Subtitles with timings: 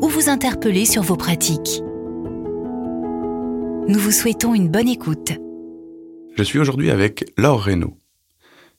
[0.00, 1.82] ou vous interpeller sur vos pratiques.
[3.86, 5.32] Nous vous souhaitons une bonne écoute.
[6.36, 7.96] Je suis aujourd'hui avec Laure Reynaud.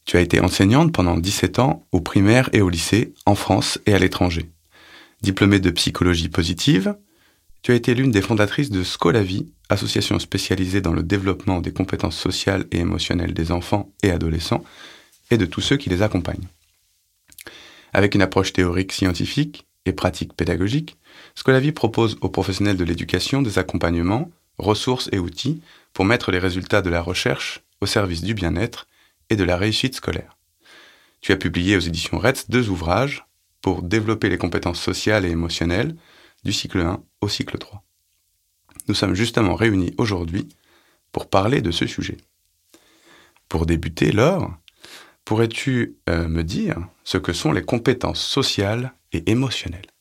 [0.05, 3.93] Tu as été enseignante pendant 17 ans au primaire et au lycée, en France et
[3.93, 4.51] à l'étranger.
[5.21, 6.95] Diplômée de psychologie positive,
[7.61, 12.17] tu as été l'une des fondatrices de Scolavi, association spécialisée dans le développement des compétences
[12.17, 14.63] sociales et émotionnelles des enfants et adolescents
[15.31, 16.47] et de tous ceux qui les accompagnent.
[17.93, 20.97] Avec une approche théorique scientifique et pratique pédagogique,
[21.35, 25.61] Scolavi propose aux professionnels de l'éducation des accompagnements, ressources et outils
[25.93, 28.87] pour mettre les résultats de la recherche au service du bien-être
[29.29, 30.37] et de la réussite scolaire.
[31.21, 33.25] Tu as publié aux éditions RETS deux ouvrages
[33.61, 35.95] pour développer les compétences sociales et émotionnelles
[36.43, 37.83] du cycle 1 au cycle 3.
[38.87, 40.47] Nous sommes justement réunis aujourd'hui
[41.11, 42.17] pour parler de ce sujet.
[43.49, 44.53] Pour débuter, Laure,
[45.23, 49.95] pourrais-tu euh, me dire ce que sont les compétences sociales et émotionnelles?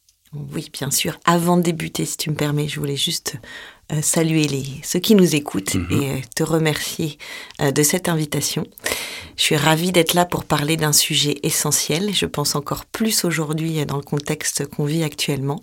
[0.52, 1.18] Oui, bien sûr.
[1.24, 3.36] Avant de débuter, si tu me permets, je voulais juste
[3.92, 6.02] euh, saluer les, ceux qui nous écoutent Mhm.
[6.02, 7.18] et euh, te remercier
[7.60, 8.66] euh, de cette invitation.
[9.36, 12.14] Je suis ravie d'être là pour parler d'un sujet essentiel.
[12.14, 15.62] Je pense encore plus aujourd'hui dans le contexte qu'on vit actuellement.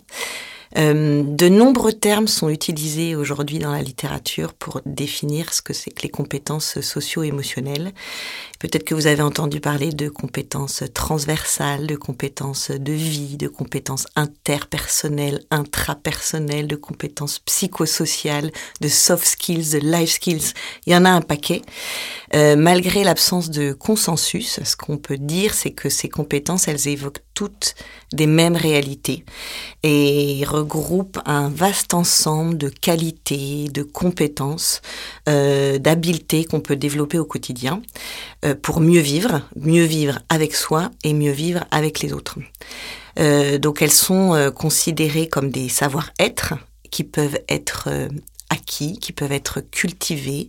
[0.74, 6.00] De nombreux termes sont utilisés aujourd'hui dans la littérature pour définir ce que c'est que
[6.00, 7.92] les compétences socio-émotionnelles.
[8.62, 14.06] Peut-être que vous avez entendu parler de compétences transversales, de compétences de vie, de compétences
[14.14, 20.52] interpersonnelles, intrapersonnelles, de compétences psychosociales, de soft skills, de life skills.
[20.86, 21.62] Il y en a un paquet.
[22.36, 27.22] Euh, malgré l'absence de consensus, ce qu'on peut dire, c'est que ces compétences, elles évoquent
[27.34, 27.74] toutes
[28.12, 29.24] des mêmes réalités
[29.82, 34.82] et regroupent un vaste ensemble de qualités, de compétences,
[35.28, 37.82] euh, d'habiletés qu'on peut développer au quotidien
[38.44, 42.38] euh, pour mieux vivre, mieux vivre avec soi et mieux vivre avec les autres.
[43.18, 46.54] Euh, donc elles sont euh, considérées comme des savoir-être
[46.90, 48.08] qui peuvent être euh,
[48.52, 50.46] acquis, qui peuvent être cultivés,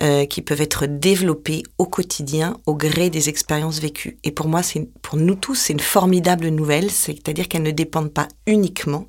[0.00, 4.18] euh, qui peuvent être développés au quotidien au gré des expériences vécues.
[4.24, 8.12] Et pour moi, c'est pour nous tous, c'est une formidable nouvelle, c'est-à-dire qu'elles ne dépendent
[8.12, 9.06] pas uniquement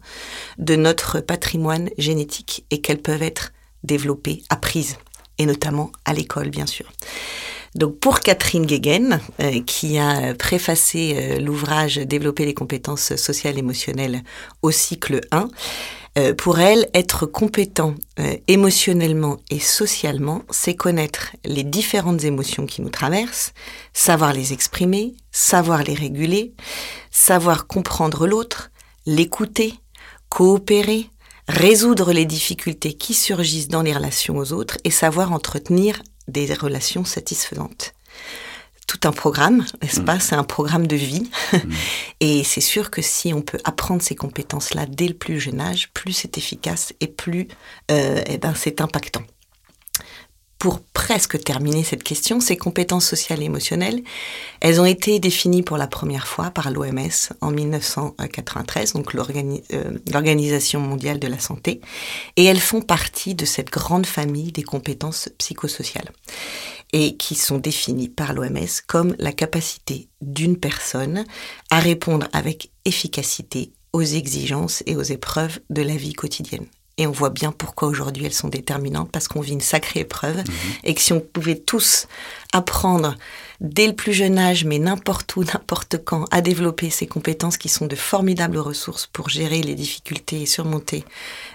[0.58, 3.54] de notre patrimoine génétique et qu'elles peuvent être
[3.84, 4.98] développées, apprises,
[5.38, 6.92] et notamment à l'école, bien sûr.
[7.76, 14.22] Donc pour Catherine Guéguen, euh, qui a préfacé euh, l'ouvrage Développer les compétences sociales émotionnelles
[14.62, 15.48] au cycle 1,
[16.20, 17.96] euh, pour elle, être compétent
[18.48, 23.54] émotionnellement et socialement, c'est connaître les différentes émotions qui nous traversent,
[23.94, 26.54] savoir les exprimer, savoir les réguler,
[27.10, 28.70] savoir comprendre l'autre,
[29.08, 29.74] l'écouter,
[30.30, 31.10] coopérer,
[31.48, 37.06] résoudre les difficultés qui surgissent dans les relations aux autres et savoir entretenir des relations
[37.06, 37.94] satisfaisantes.
[38.88, 40.20] Tout un programme, n'est-ce pas?
[40.20, 41.30] C'est un programme de vie.
[42.20, 45.90] et c'est sûr que si on peut apprendre ces compétences-là dès le plus jeune âge,
[45.94, 47.48] plus c'est efficace et plus
[47.92, 49.24] euh, eh ben, c'est impactant.
[50.64, 54.02] Pour presque terminer cette question, ces compétences sociales et émotionnelles,
[54.62, 60.80] elles ont été définies pour la première fois par l'OMS en 1993, donc euh, l'Organisation
[60.80, 61.82] mondiale de la santé,
[62.38, 66.14] et elles font partie de cette grande famille des compétences psychosociales
[66.94, 71.26] et qui sont définies par l'OMS comme la capacité d'une personne
[71.72, 76.68] à répondre avec efficacité aux exigences et aux épreuves de la vie quotidienne.
[76.98, 80.44] Et on voit bien pourquoi aujourd'hui elles sont déterminantes, parce qu'on vit une sacrée épreuve,
[80.84, 82.08] et que si on pouvait tous
[82.54, 83.16] apprendre
[83.62, 87.70] dès le plus jeune âge, mais n'importe où, n'importe quand, à développer ces compétences qui
[87.70, 91.04] sont de formidables ressources pour gérer les difficultés et surmonter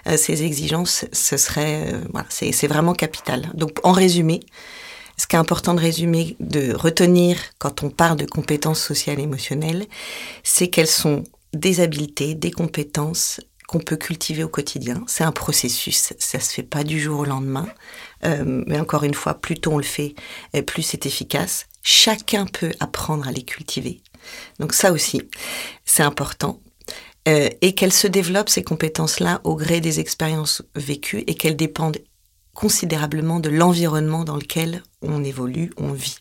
[0.07, 3.49] euh, ces exigences, ce serait, euh, voilà, c'est c'est vraiment capital.
[3.53, 4.41] Donc en résumé,
[5.17, 9.23] ce qui est important de résumer, de retenir quand on parle de compétences sociales et
[9.23, 9.85] émotionnelles,
[10.43, 11.23] c'est qu'elles sont
[11.53, 15.03] des habiletés, des compétences qu'on peut cultiver au quotidien.
[15.05, 17.67] C'est un processus, ça se fait pas du jour au lendemain.
[18.25, 20.15] Euh, mais encore une fois, plus tôt on le fait,
[20.65, 21.67] plus c'est efficace.
[21.83, 24.01] Chacun peut apprendre à les cultiver.
[24.59, 25.21] Donc ça aussi,
[25.85, 26.59] c'est important.
[27.27, 31.99] Euh, et qu'elles se développent, ces compétences-là, au gré des expériences vécues et qu'elles dépendent
[32.55, 36.17] considérablement de l'environnement dans lequel on évolue, on vit.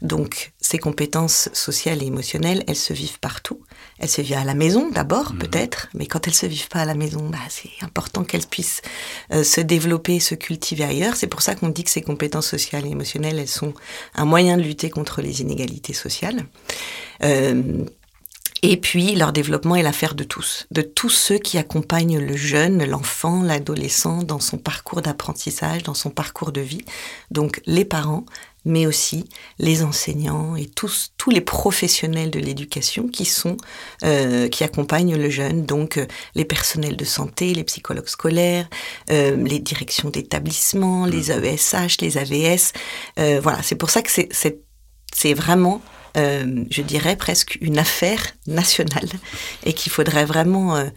[0.00, 3.60] Donc, ces compétences sociales et émotionnelles, elles se vivent partout.
[4.02, 5.38] Elles se vivent à la maison d'abord, mhm.
[5.38, 8.82] peut-être, mais quand elles se vivent pas à la maison, bah, c'est important qu'elles puissent
[9.32, 11.14] euh, se développer, se cultiver ailleurs.
[11.14, 13.74] C'est pour ça qu'on dit que ces compétences sociales et émotionnelles, elles sont
[14.16, 16.44] un moyen de lutter contre les inégalités sociales.
[17.22, 17.84] Euh,
[18.64, 22.84] et puis, leur développement est l'affaire de tous, de tous ceux qui accompagnent le jeune,
[22.84, 26.84] l'enfant, l'adolescent dans son parcours d'apprentissage, dans son parcours de vie.
[27.32, 28.24] Donc, les parents,
[28.64, 29.28] mais aussi
[29.58, 33.56] les enseignants et tous, tous les professionnels de l'éducation qui sont
[34.04, 36.06] euh, qui accompagnent le jeune, donc euh,
[36.36, 38.68] les personnels de santé, les psychologues scolaires,
[39.10, 42.72] euh, les directions d'établissement, les AESH, les AVS.
[43.42, 44.60] voilà, c'est pour ça que c'est
[45.14, 45.82] c'est vraiment
[46.16, 49.08] euh, je dirais presque une affaire nationale
[49.64, 50.88] et qu'il faudrait vraiment euh,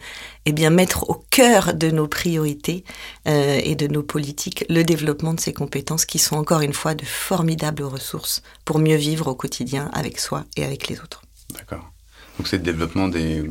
[0.44, 2.84] eh bien mettre au cœur de nos priorités
[3.26, 6.94] euh, et de nos politiques le développement de ces compétences qui sont encore une fois
[6.94, 11.22] de formidables ressources pour mieux vivre au quotidien avec soi et avec les autres.
[11.54, 11.90] D'accord.
[12.38, 13.42] Donc c'est le développement des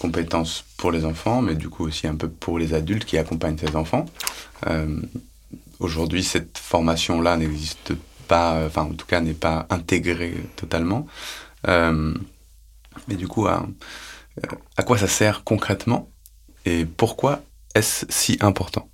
[0.00, 3.58] compétences pour les enfants, mais du coup aussi un peu pour les adultes qui accompagnent
[3.58, 4.06] ces enfants.
[5.80, 11.06] Aujourd'hui, cette formation-là n'existe pas pas, enfin en tout cas n'est pas intégré totalement.
[11.68, 12.14] Euh,
[13.08, 13.66] mais du coup, à,
[14.76, 16.10] à, quoi ça sert concrètement
[16.64, 17.42] et pourquoi
[17.74, 18.88] est-ce si important?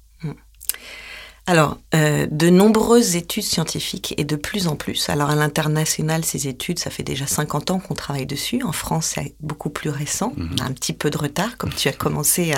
[1.50, 5.10] Alors, euh, de nombreuses études scientifiques et de plus en plus.
[5.10, 8.62] Alors, à l'international, ces études, ça fait déjà 50 ans qu'on travaille dessus.
[8.62, 10.32] En France, c'est beaucoup plus récent.
[10.36, 10.50] Mhm.
[10.52, 12.52] On a un petit peu de retard, comme tu as commencé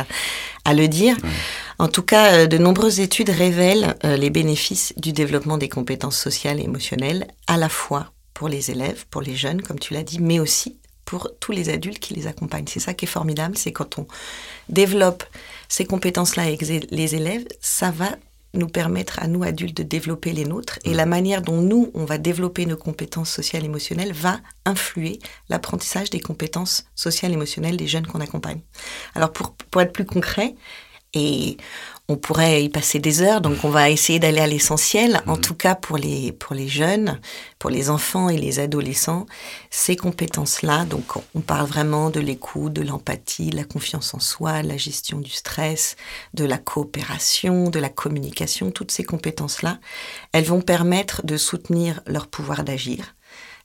[0.66, 1.16] à, le dire.
[1.78, 6.18] En tout cas, euh, de nombreuses études révèlent euh, les bénéfices du développement des compétences
[6.18, 10.02] sociales et émotionnelles, à la fois pour les élèves, pour les jeunes, comme tu l'as
[10.02, 12.68] dit, mais aussi pour tous les adultes qui les accompagnent.
[12.68, 14.06] C'est ça qui est formidable, c'est quand on
[14.68, 15.24] développe
[15.70, 18.10] ces compétences-là avec les élèves, ça va
[18.54, 22.04] nous permettre à nous adultes de développer les nôtres et la manière dont nous, on
[22.04, 25.19] va développer nos compétences sociales et émotionnelles va influer
[25.49, 28.60] l'apprentissage des compétences sociales et émotionnelles des jeunes qu'on accompagne.
[29.14, 30.54] Alors pour, pour être plus concret,
[31.14, 31.58] et
[32.12, 35.23] on pourrait y passer des heures, donc on va essayer d'aller à l'essentiel.
[35.26, 35.41] En mhm.
[35.41, 37.19] tout cas, pour les, pour les jeunes,
[37.59, 39.25] pour les enfants et les adolescents,
[39.70, 41.05] ces compétences-là, donc
[41.35, 45.31] on parle vraiment de l'écoute, de l'empathie, de la confiance en soi, la gestion du
[45.31, 45.97] stress,
[46.35, 49.79] de la coopération, de la communication, toutes ces compétences-là,
[50.32, 53.14] elles vont permettre de soutenir leur pouvoir d'agir.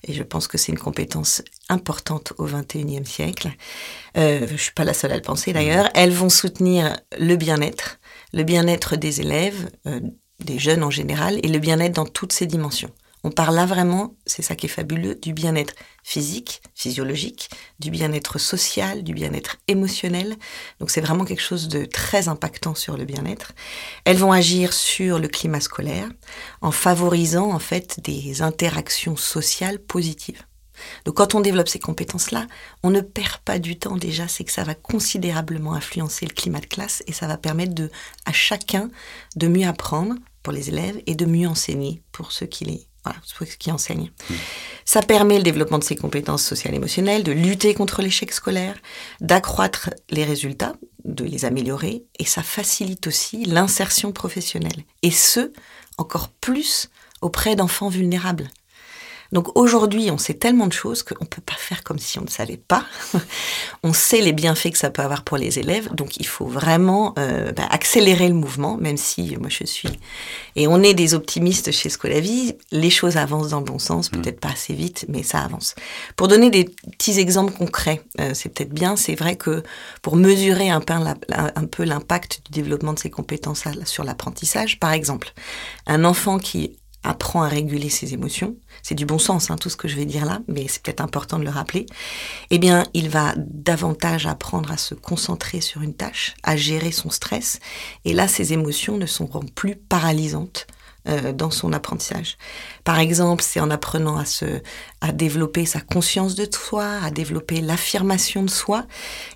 [0.03, 3.49] Et je pense que c'est une compétence importante au XXIe siècle.
[4.15, 5.89] Euh, je suis pas la seule à le penser d'ailleurs.
[5.95, 7.99] Elles vont soutenir le bien-être,
[8.33, 9.99] le bien-être des élèves, euh,
[10.43, 12.91] des jeunes en général, et le bien-être dans toutes ses dimensions.
[13.23, 18.37] On parle là vraiment, c'est ça qui est fabuleux, du bien-être physique, physiologique, du bien-être
[18.37, 20.35] social, du bien-être émotionnel.
[20.79, 23.53] Donc c'est vraiment quelque chose de très impactant sur le bien-être.
[24.05, 26.09] Elles vont agir sur le climat scolaire
[26.61, 30.43] en favorisant en fait des interactions sociales positives.
[31.05, 32.47] Donc quand on développe ces compétences-là,
[32.83, 36.59] on ne perd pas du temps déjà, c'est que ça va considérablement influencer le climat
[36.59, 37.89] de classe et ça va permettre de,
[38.25, 38.89] à chacun
[39.35, 43.21] de mieux apprendre pour les élèves et de mieux enseigner pour ceux qui les voilà,
[43.23, 44.11] ceux qui enseignent.
[44.29, 44.33] Mmh.
[44.83, 48.75] Ça permet le développement de ces compétences sociales et émotionnelles, de lutter contre l'échec scolaire,
[49.21, 50.75] d'accroître les résultats,
[51.05, 54.83] de les améliorer, et ça facilite aussi l'insertion professionnelle.
[55.03, 55.53] Et ce,
[55.97, 56.89] encore plus
[57.21, 58.49] auprès d'enfants vulnérables.
[59.31, 62.23] Donc aujourd'hui, on sait tellement de choses qu'on ne peut pas faire comme si on
[62.23, 62.85] ne savait pas.
[63.83, 67.13] on sait les bienfaits que ça peut avoir pour les élèves, donc il faut vraiment
[67.19, 69.89] euh, bah, accélérer le mouvement, même si moi je suis...
[70.55, 74.21] Et on est des optimistes chez Scolavi, les choses avancent dans le bon sens, mm.
[74.21, 75.75] peut-être pas assez vite, mais ça avance.
[76.15, 79.63] Pour donner des petits exemples concrets, euh, c'est peut-être bien, c'est vrai que
[80.01, 85.33] pour mesurer un peu l'impact du développement de ces compétences sur l'apprentissage, par exemple,
[85.85, 86.77] un enfant qui
[87.07, 90.05] apprend à réguler ses émotions, c'est du bon sens hein, tout ce que je vais
[90.05, 91.85] dire là, mais c'est peut-être important de le rappeler,
[92.49, 97.09] eh bien il va davantage apprendre à se concentrer sur une tâche, à gérer son
[97.09, 97.59] stress,
[98.05, 100.67] et là ses émotions ne seront plus paralysantes
[101.07, 102.37] euh, dans son apprentissage.
[102.83, 104.45] Par exemple, c'est en apprenant à se,
[105.01, 108.85] à développer sa conscience de soi, à développer l'affirmation de soi,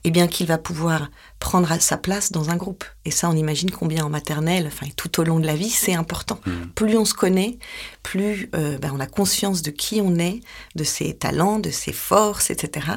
[0.04, 1.10] eh bien qu'il va pouvoir
[1.40, 2.84] prendre sa place dans un groupe.
[3.04, 5.96] Et ça, on imagine combien en maternelle, enfin tout au long de la vie, c'est
[5.96, 6.40] important.
[6.46, 6.52] Mmh.
[6.76, 7.58] Plus on se connaît,
[8.04, 10.42] plus euh, ben, on a conscience de qui on est,
[10.76, 12.88] de ses talents, de ses forces, etc.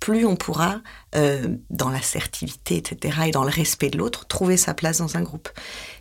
[0.00, 0.80] Plus on pourra,
[1.16, 3.18] euh, dans l'assertivité, etc.
[3.26, 5.48] et dans le respect de l'autre, trouver sa place dans un groupe.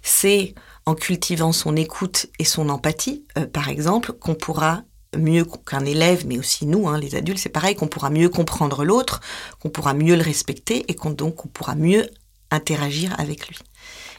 [0.02, 4.84] C'est en cultivant son écoute et son empathie, euh, par exemple, qu'on pourra
[5.18, 8.84] mieux qu'un élève, mais aussi nous, hein, les adultes, c'est pareil, qu'on pourra mieux comprendre
[8.84, 9.22] l'autre,
[9.60, 12.10] qu'on pourra mieux le respecter et qu'on donc on pourra mieux
[12.52, 13.58] interagir avec lui.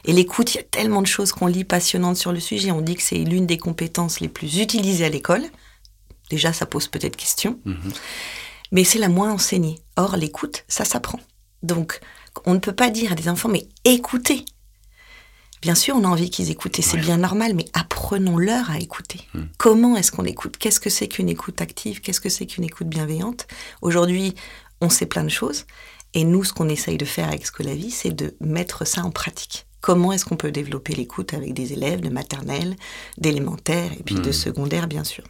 [0.05, 2.71] Et l'écoute, il y a tellement de choses qu'on lit passionnantes sur le sujet.
[2.71, 5.43] On dit que c'est l'une des compétences les plus utilisées à l'école.
[6.29, 7.59] Déjà, ça pose peut-être question.
[7.65, 7.91] Mhm.
[8.71, 9.79] Mais c'est la moins enseignée.
[9.95, 11.19] Or, l'écoute, ça s'apprend.
[11.63, 11.99] Donc,
[12.45, 14.45] on ne peut pas dire à des enfants, mais écoutez.
[15.65, 17.01] Bien sûr, on a envie qu'ils écoutent, et c'est Ouais.
[17.01, 19.21] bien normal, mais apprenons-leur à écouter.
[19.33, 19.39] Mm.
[19.57, 20.57] Comment est-ce qu'on écoute?
[20.59, 22.01] Qu'est-ce que c'est qu'une écoute active?
[22.01, 23.47] Qu'est-ce que c'est qu'une écoute bienveillante?
[23.81, 24.35] Aujourd'hui,
[24.79, 25.65] on sait plein de choses,
[26.13, 29.65] et nous, ce qu'on essaye de faire avec Scolavie, c'est de mettre ça en pratique.
[29.81, 32.75] Comment est-ce qu'on peut développer l'écoute avec des élèves de maternelle,
[33.17, 34.33] d'élémentaire, et puis de Mm.
[34.33, 35.23] secondaire, bien sûr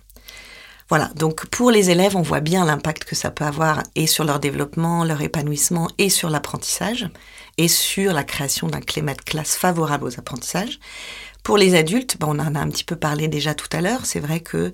[0.88, 4.24] voilà, donc pour les élèves, on voit bien l'impact que ça peut avoir et sur
[4.24, 7.10] leur développement, leur épanouissement et sur l'apprentissage
[7.58, 10.80] et sur la création d'un climat de classe favorable aux apprentissages.
[11.46, 14.06] Pour les adultes, ben, on en a un petit peu parlé déjà tout à l'heure.
[14.06, 14.74] C'est vrai que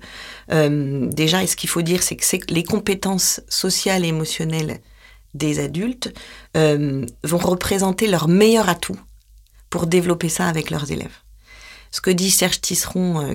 [0.50, 4.80] euh, déjà, ce qu'il faut dire, c'est que les compétences sociales et émotionnelles
[5.34, 6.12] des adultes
[6.56, 8.98] euh, vont représenter leur meilleur atout
[9.68, 11.18] pour développer ça avec leurs élèves.
[11.90, 13.34] Ce que dit Serge Tisseron, euh,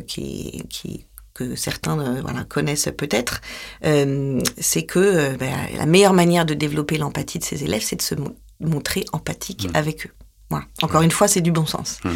[1.35, 3.41] que certains connaissent peut-être,
[3.83, 8.15] c'est que ben, la meilleure manière de développer l'empathie de ses élèves, c'est de se
[8.59, 9.75] montrer empathique Mm.
[9.75, 10.11] avec eux.
[10.49, 10.65] Voilà.
[10.81, 11.99] Encore une fois, c'est du bon sens.
[12.05, 12.13] Mhm.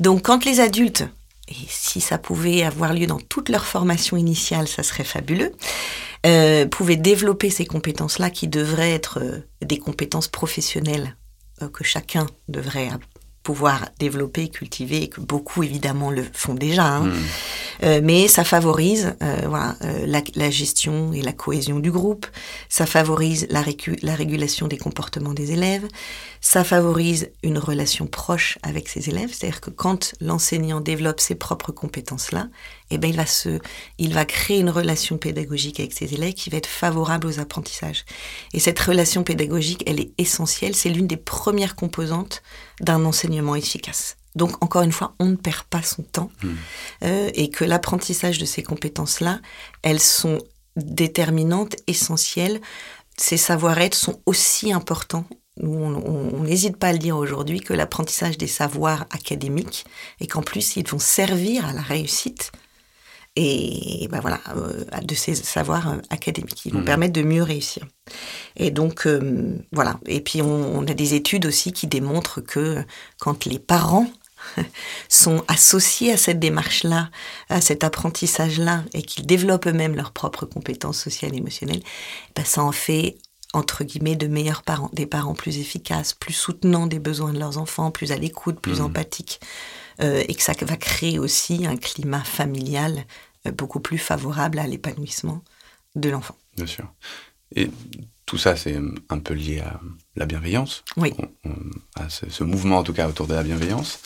[0.00, 1.04] Donc, quand les adultes,
[1.48, 5.52] et si ça pouvait avoir lieu dans toute leur formation initiale, ça serait fabuleux,
[6.26, 11.16] euh, pouvaient développer ces compétences-là qui devraient être euh, des compétences professionnelles
[11.62, 12.90] euh, que chacun devrait
[13.48, 16.84] pouvoir développer et cultiver et que beaucoup évidemment le font déjà.
[16.84, 17.04] hein.
[17.04, 17.14] Mhm.
[17.84, 22.26] Euh, mais ça favorise euh, voilà, euh, la, la gestion et la cohésion du groupe,
[22.68, 23.62] ça favorise la,
[24.02, 25.86] la régulation des comportements des élèves,
[26.42, 31.72] ça favorise une relation proche avec ses élèves, c'est-à-dire que quand l'enseignant développe ses propres
[31.72, 32.48] compétences-là,
[32.90, 33.58] eh ben il va se,
[33.98, 38.04] il va créer une relation pédagogique avec ses élèves qui va être favorable aux apprentissages.
[38.54, 42.42] Et cette relation pédagogique, elle est essentielle, c'est l'une des premières composantes
[42.80, 44.16] d'un enseignement efficace.
[44.34, 46.30] Donc encore une fois, on ne perd pas son temps
[47.02, 49.40] euh, et que l'apprentissage de ces compétences-là,
[49.82, 50.38] elles sont
[50.76, 52.60] déterminantes, essentielles.
[53.16, 55.24] Ces savoir-être sont aussi importants.
[55.60, 59.86] On n'hésite pas à le dire aujourd'hui que l'apprentissage des savoirs académiques
[60.20, 62.52] et qu'en plus ils vont servir à la réussite
[63.40, 66.62] et ben voilà euh, de ces savoirs euh, académiques.
[66.66, 66.84] Ils vont Mhm.
[66.84, 67.84] permettre de mieux réussir.
[68.56, 69.98] Et donc euh, voilà.
[70.06, 72.84] Et puis on, on a des études aussi qui démontrent que
[73.18, 74.08] quand les parents
[75.08, 77.10] sont associés à cette démarche-là,
[77.48, 81.82] à cet apprentissage-là, et qu'ils développent eux-mêmes leurs propres compétences sociales et émotionnelles,
[82.34, 83.16] ben ça en fait
[83.54, 87.56] entre guillemets de meilleurs parents, des parents plus efficaces, plus soutenants des besoins de leurs
[87.58, 88.86] enfants, plus à l'écoute, plus Mhm.
[88.86, 89.40] empathiques,
[90.02, 93.04] euh, et que ça va créer aussi un climat familial
[93.56, 95.42] beaucoup plus favorable à l'épanouissement
[95.96, 96.36] de l'enfant.
[96.56, 96.86] Bien sûr.
[97.54, 97.70] Et
[98.26, 98.78] tout ça, c'est
[99.08, 99.80] un peu lié à
[100.16, 101.14] la bienveillance, Oui.
[101.18, 104.00] On- on- à ce, ce mouvement en tout cas autour de la bienveillance.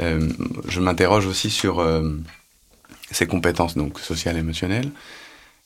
[0.00, 0.32] Euh,
[0.68, 2.16] je m'interroge aussi sur euh,
[3.10, 4.90] ces compétences donc sociales et émotionnelles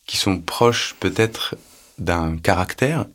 [0.07, 1.55] qui sont proches peut-être
[1.99, 3.07] d'un caractère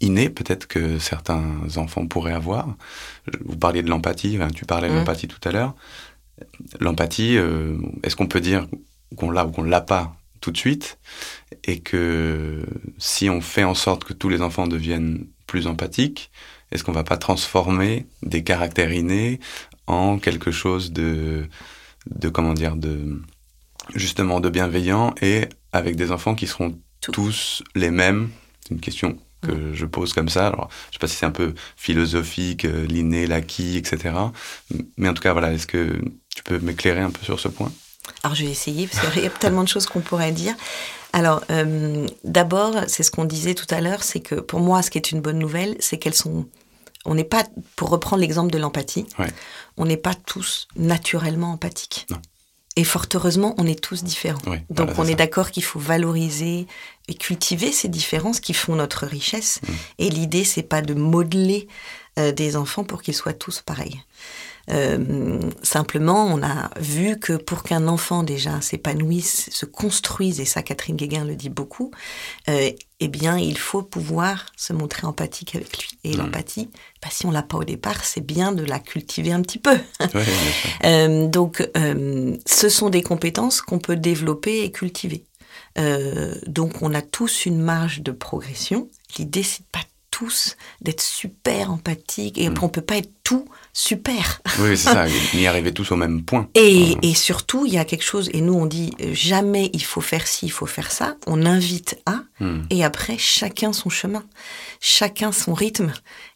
[0.00, 1.44] inné, peut-être que certains
[1.76, 2.68] enfants pourraient avoir.
[3.44, 4.98] Vous parliez de l'empathie, enfin, tu parlais de Mhm.
[5.00, 5.74] l'empathie tout à l'heure.
[6.80, 8.66] L'empathie, euh, est-ce qu'on peut dire
[9.16, 10.98] qu'on l'a ou qu'on l'a pas tout de suite
[11.64, 12.64] et que
[12.98, 16.30] si on fait en sorte que tous les enfants deviennent plus empathiques,
[16.70, 19.40] est-ce qu'on va pas transformer des caractères innés
[19.86, 21.48] en quelque chose de,
[22.08, 23.20] de comment dire, de
[23.94, 27.12] justement de bienveillant et avec des enfants qui seront Tout.
[27.12, 28.30] tous les mêmes?
[28.62, 30.48] C'est une question que je pose comme ça.
[30.48, 34.14] Alors, je sais pas si c'est un peu philosophique, euh, l'inné, l'acquis, etc.
[34.96, 35.98] Mais en tout cas, voilà, est-ce que
[36.34, 37.72] tu peux m'éclairer un peu sur ce point
[38.22, 40.54] Alors je vais essayer parce qu'il y a tellement de choses qu'on pourrait dire.
[41.12, 44.90] Alors euh, d'abord, c'est ce qu'on disait tout à l'heure, c'est que pour moi, ce
[44.90, 46.46] qui est une bonne nouvelle, c'est qu'elles sont.
[47.06, 47.44] On n'est pas,
[47.76, 49.32] pour reprendre l'exemple de l'empathie, Ouais.
[49.78, 52.06] on n'est pas tous naturellement empathiques.
[52.10, 52.20] Non.
[52.76, 54.40] Et fort heureusement, on est tous différents.
[54.46, 56.66] Oui, Donc voilà, on est d'accord qu'il faut valoriser
[57.08, 59.60] et cultiver ces différences qui font notre richesse.
[59.62, 59.72] Mm.
[59.98, 61.68] Et l'idée, c'est pas de modeler
[62.18, 64.00] euh, des enfants pour qu'ils soient tous pareils.
[64.70, 70.62] Euh, simplement, on a vu que pour qu'un enfant déjà s'épanouisse, se construise, et ça
[70.62, 71.90] Catherine Guéguin le dit beaucoup,
[72.48, 75.88] euh, eh bien, il faut pouvoir se montrer empathique avec lui.
[76.04, 76.18] Et Mm.
[76.18, 76.70] l'empathie,
[77.02, 79.76] bah, si on l'a pas au départ, c'est bien de la cultiver un petit peu.
[80.14, 80.24] Ouais.
[80.84, 85.24] Euh, donc, euh, ce sont des compétences qu'on peut développer et cultiver.
[85.78, 88.88] Euh, donc, on a tous une marge de progression.
[89.18, 89.80] L'idée, c'est pas
[90.20, 92.54] tous d'être super empathique et Mm.
[92.60, 94.42] on peut pas être tout super.
[94.58, 96.48] Oui, c'est ça, n'y arriver tous au même point.
[96.54, 100.00] Et, et, surtout, il y a quelque chose, et nous on dit jamais il faut
[100.02, 102.62] faire ci, il faut faire ça, on invite à, hmm.
[102.68, 104.24] et après chacun son chemin,
[104.80, 105.92] chacun son rythme,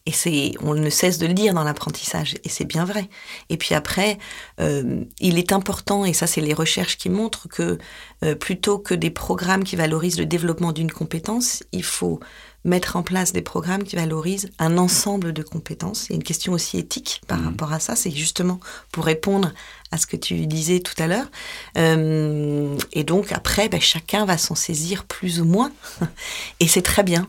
[0.07, 3.09] et c'est, on ne cesse de le dire dans l'apprentissage, et c'est bien vrai.
[3.49, 4.17] Et puis après,
[4.61, 7.77] euh, il est important, et ça c'est les recherches qui montrent que
[8.23, 12.19] euh, plutôt que des programmes qui valorisent le développement d'une compétence, il faut
[12.65, 16.07] mettre en place des programmes qui valorisent un ensemble de compétences.
[16.07, 17.45] Il y a une question aussi éthique par mmh.
[17.45, 17.95] rapport à ça.
[17.95, 18.59] C'est justement
[18.91, 19.53] pour répondre
[19.91, 21.27] à ce que tu disais tout à l'heure.
[21.77, 25.71] Euh, et donc après, ben, chacun va s'en saisir plus ou moins.
[26.59, 27.27] et c'est très bien.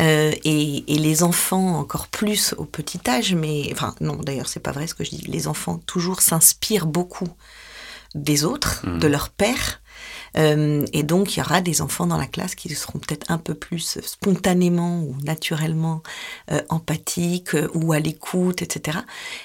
[0.00, 4.72] Euh, et, les enfants encore plus au petit âge, mais enfin non, d'ailleurs c'est pas
[4.72, 5.24] vrai ce que je dis.
[5.26, 7.28] Les enfants toujours s'inspirent beaucoup
[8.14, 8.98] des autres, mmh.
[8.98, 9.81] de leur père.
[10.36, 13.38] Euh, et donc, il y aura des enfants dans la classe qui seront peut-être un
[13.38, 16.02] peu plus spontanément ou naturellement
[16.50, 18.98] euh, empathiques euh, ou à l'écoute, etc.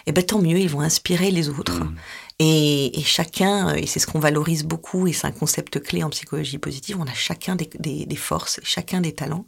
[0.05, 1.83] Et ben tant mieux, ils vont inspirer les autres.
[1.83, 1.95] Mmh.
[2.39, 6.09] Et, et, chacun, et c'est ce qu'on valorise beaucoup, et c'est un concept clé en
[6.11, 9.47] psychologie positive, on a chacun des, des, des forces, chacun des talents.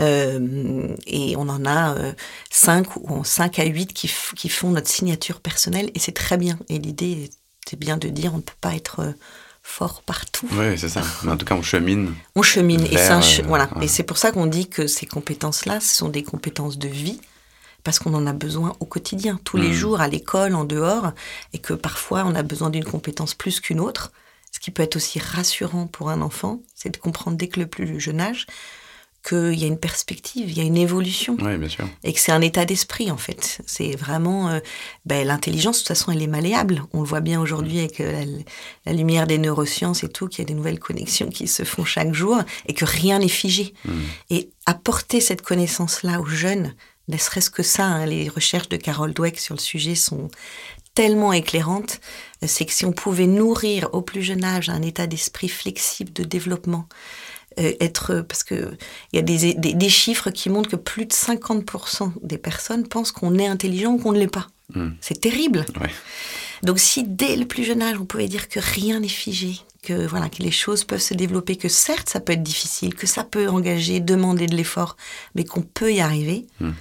[0.00, 2.12] Euh, et on en a euh,
[2.50, 6.58] 5 ou 5 à 8 qui, qui font notre signature personnelle, et c'est très bien.
[6.70, 7.28] Et l'idée,
[7.68, 9.14] c'est bien de dire, on ne peut pas être
[9.64, 10.46] fort partout.
[10.52, 11.02] Oui, c'est ça.
[11.24, 12.14] Mais en tout cas, on chemine.
[12.36, 12.86] On chemine.
[12.86, 13.68] et, euh, voilà.
[13.80, 17.18] et c'est pour ça qu'on dit que ces compétences-là, ce sont des compétences de vie,
[17.82, 19.72] parce qu'on en a besoin au quotidien, tous les hmm.
[19.72, 21.12] jours, à l'école, en dehors,
[21.54, 24.12] et que parfois on a besoin d'une compétence plus qu'une autre.
[24.52, 27.66] Ce qui peut être aussi rassurant pour un enfant, c'est de comprendre dès que le
[27.66, 28.46] plus jeune âge
[29.24, 31.36] qu'il y a une perspective, il y a une évolution.
[31.40, 31.88] Oui, bien sûr.
[32.04, 33.60] Et que c'est un état d'esprit, en fait.
[33.66, 34.50] C'est vraiment.
[34.50, 34.60] Euh,
[35.06, 36.82] ben, L'intelligence, de toute façon, elle est malléable.
[36.92, 38.24] On le voit bien aujourd'hui avec euh,
[38.84, 41.84] la, lumière des neurosciences et tout, qu'il y a des nouvelles connexions qui se font
[41.84, 43.72] chaque jour et que rien n'est figé.
[43.86, 44.00] Hmm.
[44.30, 46.74] Et apporter cette connaissance-là aux jeunes,
[47.08, 50.30] ne serait-ce que ça, hein, les recherches de Carol Dweck sur le sujet sont
[50.94, 52.00] tellement éclairantes,
[52.46, 56.22] c'est que si on pouvait nourrir au plus jeune âge un état d'esprit flexible de
[56.22, 58.76] développement, euh, être parce que
[59.12, 63.12] il y a des, des, chiffres qui montrent que plus de 50% des personnes pensent
[63.12, 64.48] qu'on est intelligent ou qu'on ne l'est pas.
[64.74, 64.90] Hmm.
[65.00, 65.64] C'est terrible.
[66.62, 70.06] Donc si dès le plus jeune âge on pouvait dire que rien n'est figé, que
[70.06, 73.24] voilà que les choses peuvent se développer, que certes ça peut être difficile, que ça
[73.24, 74.96] peut engager, demander de l'effort,
[75.34, 76.46] mais qu'on peut y arriver.
[76.60, 76.72] Hmm.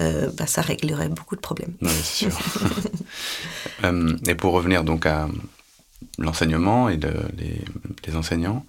[0.00, 1.74] Euh, bah, ça réglerait beaucoup de problèmes.
[2.02, 2.30] sûr.
[3.84, 5.28] Euh, et pour revenir donc à
[6.18, 6.96] l'enseignement et
[7.36, 7.60] les,
[8.06, 8.64] les, enseignants,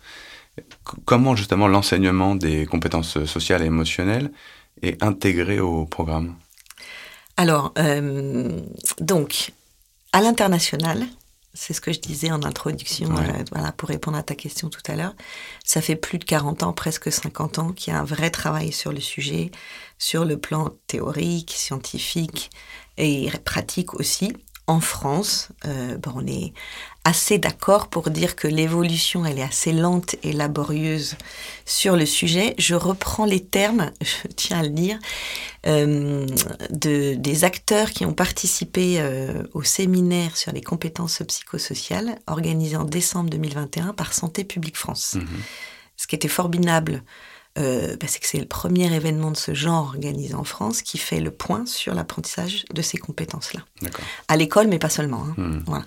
[1.05, 4.31] comment justement l'enseignement des compétences sociales et émotionnelles
[4.81, 6.35] est intégré au programme?
[7.37, 8.59] Alors, euh,
[8.99, 9.51] donc,
[10.11, 11.07] à l'international,
[11.53, 14.81] c'est ce que je disais en introduction, euh, voilà, pour répondre à ta question tout
[14.87, 15.15] à l'heure.
[15.63, 18.71] Ça fait plus de 40 ans, presque 50 ans, qu'il y a un vrai travail
[18.71, 19.51] sur le sujet,
[19.97, 22.49] sur le plan théorique, scientifique
[22.97, 24.33] et pratique aussi.
[24.65, 26.53] En France, euh, bon, on est
[27.03, 31.17] assez d'accord pour dire que l'évolution, elle est assez lente et laborieuse
[31.65, 32.55] sur le sujet.
[32.57, 34.99] Je reprends les termes, je tiens à le dire,
[35.65, 36.25] euh,
[36.69, 42.85] de, des acteurs qui ont participé euh, au séminaire sur les compétences psychosociales organisé en
[42.85, 45.15] décembre 2021 par Santé publique France.
[45.15, 45.25] Mmh
[45.97, 47.03] Ce qui était formidable
[47.59, 50.97] euh, bah, c'est que c'est le premier événement de ce genre organisé en France qui
[50.97, 53.61] fait le point sur l'apprentissage de ces compétences-là.
[54.27, 55.23] À l'école, mais pas seulement.
[55.23, 55.33] Hein.
[55.37, 55.59] Hmm.
[55.67, 55.85] Voilà.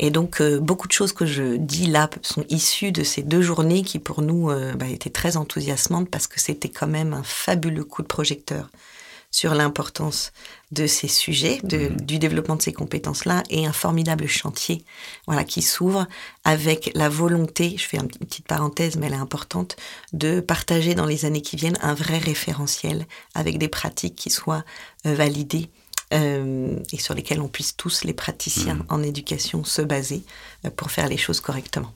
[0.00, 3.42] Et donc, euh, beaucoup de choses que je dis là sont issues de ces deux
[3.42, 7.22] journées qui, pour nous, euh, bah, étaient très enthousiasmantes parce que c'était quand même un
[7.22, 8.68] fabuleux coup de projecteur
[9.34, 10.30] sur l'importance
[10.70, 12.00] de ces sujets, mhm.
[12.00, 14.84] du développement de ces compétences-là, et un formidable chantier
[15.26, 16.06] voilà, qui s'ouvre
[16.44, 19.74] avec la volonté, je fais une petite parenthèse, mais elle est importante,
[20.12, 24.62] de partager dans les années qui viennent un vrai référentiel avec des pratiques qui soient
[25.04, 25.68] euh, validées
[26.12, 28.86] euh, et sur lesquelles on puisse tous, les praticiens mhm.
[28.88, 30.22] en éducation, se baser
[30.64, 31.92] euh, pour faire les choses correctement.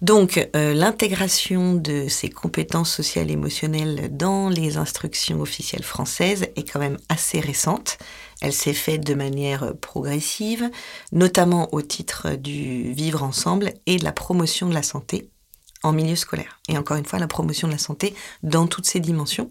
[0.00, 6.70] Donc, euh, l'intégration de ces compétences sociales et émotionnelles dans les instructions officielles françaises est
[6.70, 7.98] quand même assez récente.
[8.40, 10.70] Elle s'est faite de manière progressive,
[11.10, 15.30] notamment au titre du vivre ensemble et de la promotion de la santé
[15.82, 16.60] en milieu scolaire.
[16.68, 19.50] Et encore une fois, la promotion de la santé dans toutes ses dimensions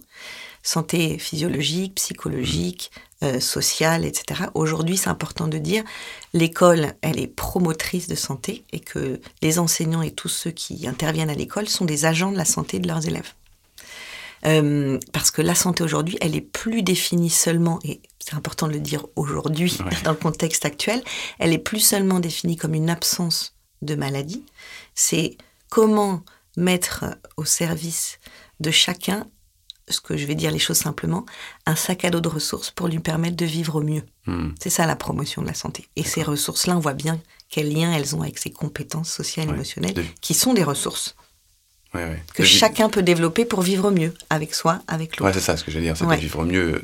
[0.68, 2.92] santé physiologique, psychologique,
[3.24, 4.50] euh, sociale, etc.
[4.54, 5.84] Aujourd'hui, c'est important de dire,
[6.38, 11.30] l'école, elle est promotrice de santé et que les enseignants et tous ceux qui interviennent
[11.30, 13.34] à l'école sont des agents de la santé de leurs élèves.
[14.46, 18.74] Euh, parce que la santé aujourd'hui, elle est plus définie seulement, et c'est important de
[18.74, 21.04] le dire aujourd'hui dans le contexte actuel,
[21.40, 24.46] elle est plus seulement définie comme une absence de maladie.
[24.96, 25.38] C'est
[25.70, 26.24] comment
[26.56, 28.20] mettre au service
[28.60, 29.28] de chacun
[29.90, 31.26] ce que je vais dire les choses simplement,
[31.66, 34.04] un sac à dos de ressources pour lui permettre de vivre au mieux.
[34.26, 34.50] Hmm.
[34.60, 35.88] C'est ça la promotion de la santé.
[35.96, 37.20] Et ces ressources-là, on voit bien
[37.50, 39.56] quel lien elles ont avec ses compétences sociales et Ouais.
[39.56, 41.16] émotionnelles, De- qui sont des ressources
[41.94, 42.22] Ouais, ouais.
[42.34, 45.36] que De chacun peut développer pour vivre mieux, avec soi, avec Ouais, l'autre.
[45.40, 46.18] c'est ça ce que j'allais dire, c'est Ouais.
[46.18, 46.82] de vivre mieux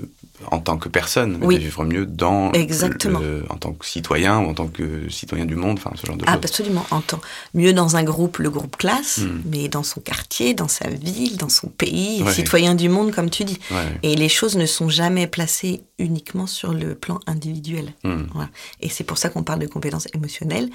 [0.51, 1.55] en tant que personne, mais Oui.
[1.55, 3.19] de vivre mieux dans Exactement.
[3.19, 6.15] le- en tant que citoyen ou en tant que citoyen du monde, enfin ce genre
[6.17, 6.41] de Ah, choses.
[6.43, 6.85] absolument.
[6.91, 7.21] En temps.
[7.53, 9.41] Mieux dans un groupe, le groupe classe, Hmm.
[9.45, 12.33] mais dans son quartier, dans sa ville, dans son pays, Ouais.
[12.33, 13.59] citoyen du monde, comme tu dis.
[13.71, 13.99] Ouais.
[14.03, 17.93] Et les choses ne sont jamais placées uniquement sur le plan individuel.
[18.03, 18.23] Hmm.
[18.33, 18.49] Voilà.
[18.81, 20.69] Et c'est pour ça qu'on parle de compétences émotionnelles.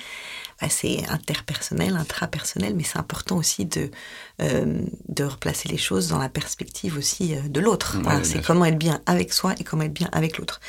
[0.68, 3.90] C'est interpersonnel, intrapersonnel, mais c'est important aussi de,
[4.42, 7.96] euh, de replacer les choses dans la perspective aussi euh, de l'autre.
[7.96, 10.60] Ouais, Voilà, bien c'est comment être bien avec soi et comment être bien avec l'autre.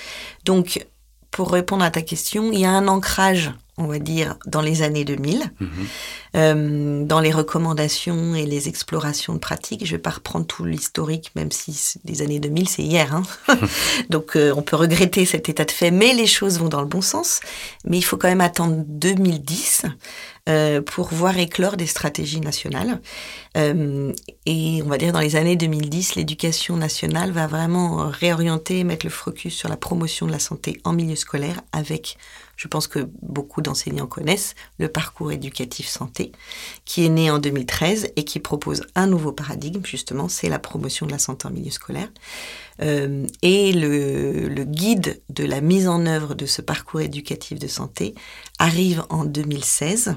[0.46, 0.86] Donc,
[1.32, 4.82] pour répondre à ta question, il y a un ancrage, on va dire, dans les
[4.84, 5.70] années 2000, Mhm.
[6.36, 9.86] euh, dans les recommandations et les explorations de pratiques.
[9.86, 13.16] Je vais pas reprendre tout l'historique, même si les années 2000, c'est hier.
[13.16, 13.24] hein.
[14.10, 16.88] Donc euh, on peut regretter cet état de fait, mais les choses vont dans le
[16.88, 17.40] bon sens.
[17.86, 19.84] Mais il faut quand même attendre 2010
[20.48, 23.02] euh, pour voir éclore des stratégies nationales.
[24.46, 29.10] Et on va dire dans les années 2010, l'éducation nationale va vraiment réorienter, mettre le
[29.12, 32.18] focus sur la promotion de la santé en milieu scolaire avec,
[32.60, 36.34] je pense que beaucoup d'enseignants connaissent, le parcours éducatif santé,
[36.84, 41.06] qui est né en 2013 et qui propose un nouveau paradigme, justement, c'est la promotion
[41.06, 42.10] de la santé en milieu scolaire.
[42.82, 47.68] Euh, et le, le guide de la mise en œuvre de ce parcours éducatif de
[47.68, 48.14] santé
[48.58, 50.16] arrive en 2016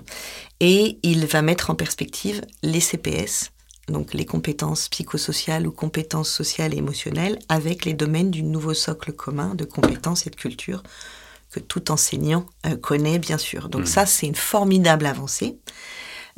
[0.58, 3.52] et il va mettre en perspective les CPS,
[3.86, 9.12] donc les compétences psychosociales ou compétences sociales et émotionnelles, avec les domaines du nouveau socle
[9.12, 10.82] commun de compétences et de culture
[11.52, 13.68] que tout enseignant euh, connaît bien sûr.
[13.68, 13.86] Donc Mhm.
[13.86, 15.58] ça, c'est une formidable avancée.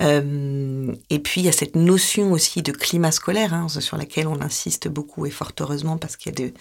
[0.00, 4.26] Euh, et puis il y a cette notion aussi de climat scolaire hein, sur laquelle
[4.26, 6.54] on insiste beaucoup et fort heureusement parce qu'il y a de,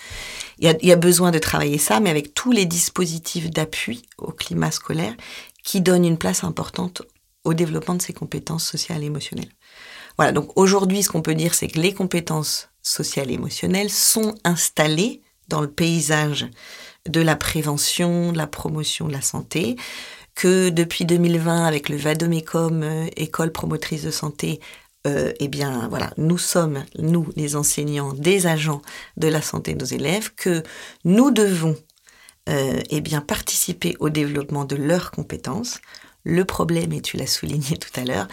[0.60, 3.50] il y a, il y a besoin de travailler ça, mais avec tous les dispositifs
[3.50, 5.16] d'appui au climat scolaire
[5.64, 7.02] qui donnent une place importante
[7.44, 9.52] au développement de ces compétences sociales et émotionnelles.
[10.18, 14.36] Voilà, donc aujourd'hui, ce qu'on peut dire, c'est que les compétences sociales et émotionnelles sont
[14.44, 16.46] installées dans le paysage
[17.08, 19.76] de la prévention, de la promotion de la santé,
[20.36, 24.60] que depuis 2020, avec le Vadomecum, euh, école promotrice de santé,
[25.06, 28.82] euh, eh bien, voilà, nous sommes, nous, les enseignants, des agents
[29.18, 30.64] de la santé de nos élèves, que
[31.04, 31.76] nous devons,
[32.50, 35.80] euh, eh bien, participer au développement de leurs compétences.
[36.24, 38.28] Le problème, et tu l'as souligné tout à l'heure,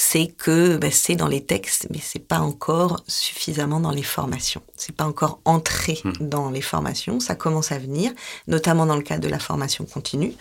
[0.00, 4.62] c'est que ben, c'est dans les textes, mais c'est pas encore suffisamment dans les formations.
[4.76, 7.18] C'est pas encore entré dans les formations.
[7.18, 8.12] Ça commence à venir,
[8.46, 10.34] notamment dans le cadre de la formation continue.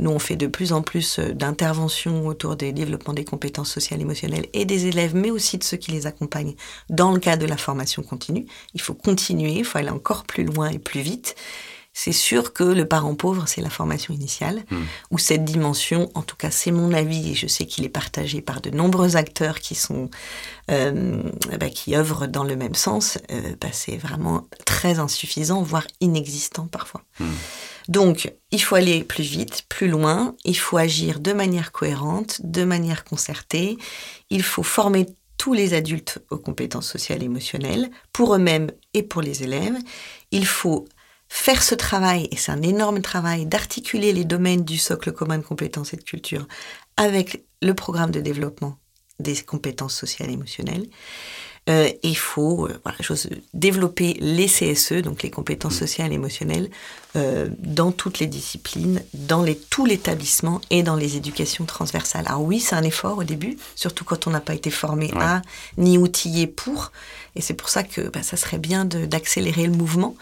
[0.00, 4.00] Nous, on fait de plus en plus euh, d'interventions autour des développements des compétences sociales,
[4.00, 6.56] émotionnelles et des élèves, mais aussi de ceux qui les accompagnent
[6.90, 8.46] dans le cadre de la formation continue.
[8.74, 11.36] Il faut continuer, il faut aller encore plus loin et plus vite.
[11.98, 14.82] C'est sûr que le parent pauvre, c'est la formation initiale, Hmm.
[15.12, 18.42] où cette dimension, en tout cas c'est mon avis, et je sais qu'il est partagé
[18.42, 20.10] par de nombreux acteurs qui sont
[20.70, 21.22] euh,
[21.58, 26.66] bah, qui œuvrent dans le même sens, euh, bah, c'est vraiment très insuffisant, voire inexistant
[26.66, 27.02] parfois.
[27.18, 27.32] Hmm.
[27.88, 32.64] Donc, il faut aller plus vite, plus loin, il faut agir de manière cohérente, de
[32.64, 33.78] manière concertée,
[34.28, 35.06] il faut former
[35.38, 39.78] tous les adultes aux compétences sociales et émotionnelles, pour eux-mêmes et pour les élèves.
[40.30, 40.86] Il faut
[41.28, 45.44] faire ce travail, et c'est un énorme travail, d'articuler les domaines du socle commun de
[45.44, 46.46] compétences et de culture
[46.96, 48.78] avec le programme de développement
[49.18, 50.88] des compétences sociales et émotionnelles.
[51.68, 52.98] Euh, et il faut euh, voilà,
[53.54, 56.70] développer les CSE, donc les compétences sociales et émotionnelles,
[57.16, 62.24] euh, dans toutes les disciplines, dans les, tout l'établissement et dans les éducations transversales.
[62.26, 65.22] Alors oui, c'est un effort au début, surtout quand on n'a pas été formé Ouais.
[65.22, 65.42] à
[65.78, 66.92] ni outillé pour.
[67.36, 70.14] Et c'est pour ça que bah, ça serait bien d'accélérer le mouvement,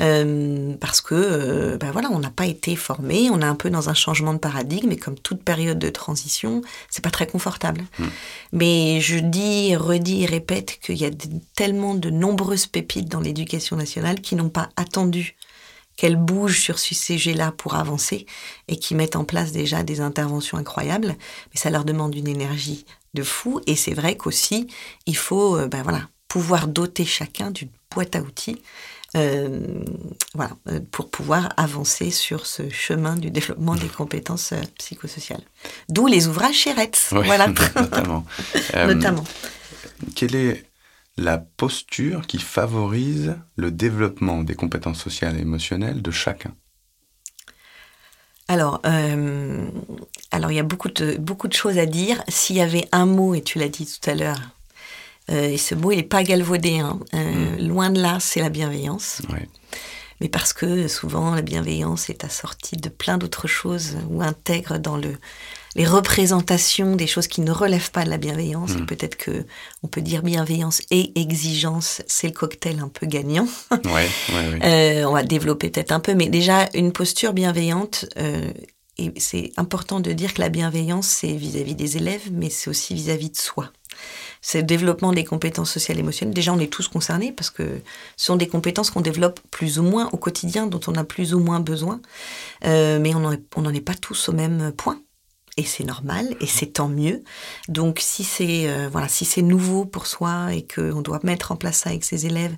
[0.00, 3.70] euh, parce que euh, bah, voilà, on n'a pas été formé, on est un peu
[3.70, 7.82] dans un changement de paradigme, et comme toute période de transition, c'est pas très confortable.
[8.52, 11.10] Mais je dis, redis répète qu'il y a
[11.54, 15.36] tellement de nombreuses pépites dans l'éducation nationale qui n'ont pas attendu
[15.96, 18.26] qu'elles bougent sur ce sujet-là pour avancer
[18.68, 21.08] et qui mettent en place déjà des interventions incroyables.
[21.52, 23.60] Mais ça leur demande une énergie de fou.
[23.66, 24.66] Et c'est vrai qu'aussi,
[25.06, 28.62] il faut euh, ben voilà, pouvoir doter chacun d'une boîte à outils
[29.16, 29.60] euh,
[30.34, 35.42] voilà, euh, pour pouvoir avancer sur ce chemin du développement des compétences euh, psychosociales.
[35.88, 37.08] D'où les ouvrages chez Retz.
[37.12, 37.48] Ouais, Voilà.
[37.76, 38.24] notamment.
[38.74, 39.24] Euh, Notamment.
[40.14, 40.64] Quelle est
[41.20, 46.54] la posture qui favorise le développement des compétences sociales et émotionnelles de chacun
[48.48, 49.66] Alors, euh,
[50.30, 52.24] alors il y a beaucoup de, beaucoup de choses à dire.
[52.28, 54.40] S'il y avait un mot, et tu l'as dit tout à l'heure,
[55.30, 58.48] euh, et ce mot, il n'est pas galvaudé, hein, euh, loin de là, c'est la
[58.48, 59.20] bienveillance.
[60.22, 64.96] Mais parce que souvent, la bienveillance est assortie de plein d'autres choses ou intègre dans
[64.96, 65.16] le,
[65.76, 68.72] les représentations des choses qui ne relèvent pas de la bienveillance.
[68.72, 68.86] Hmm.
[68.86, 69.44] Peut-être que
[69.82, 73.46] on peut dire bienveillance et exigence, c'est le cocktail un peu gagnant.
[73.84, 74.08] Ouais,
[74.64, 78.06] euh, on va développer peut-être un peu, mais déjà une posture bienveillante.
[78.18, 78.50] Euh,
[78.98, 82.92] et c'est important de dire que la bienveillance, c'est vis-à-vis des élèves, mais c'est aussi
[82.92, 83.72] vis-à-vis de soi.
[84.42, 86.34] C'est le développement des compétences sociales et émotionnelles.
[86.34, 87.80] Déjà, on est tous concernés parce que
[88.16, 91.32] ce sont des compétences qu'on développe plus ou moins au quotidien, dont on a plus
[91.32, 92.00] ou moins besoin.
[92.64, 93.20] Euh, mais on
[93.62, 95.00] n'en est pas tous au même point
[95.56, 97.22] et c'est normal et c'est tant mieux.
[97.68, 101.56] Donc si c'est euh, voilà, si c'est nouveau pour soi et qu'on doit mettre en
[101.56, 102.56] place ça avec ses élèves,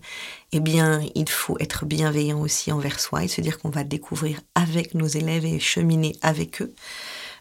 [0.52, 4.40] eh bien, il faut être bienveillant aussi envers soi et se dire qu'on va découvrir
[4.54, 6.74] avec nos élèves et cheminer avec eux.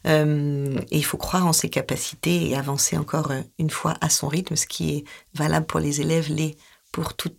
[0.07, 4.09] Euh, et il faut croire en ses capacités et avancer encore euh, une fois à
[4.09, 5.03] son rythme, ce qui est
[5.35, 6.57] valable pour les élèves, les
[6.91, 7.31] pour tout,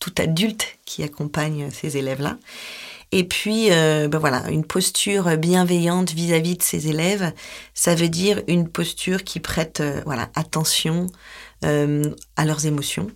[0.00, 2.38] tout adulte qui accompagne ces élèves-là.
[3.10, 7.32] Et puis, euh, ben voilà, une posture bienveillante vis-à-vis de ses élèves,
[7.72, 11.06] ça veut dire une posture qui prête euh, voilà, attention
[11.64, 13.10] euh, à leurs émotions,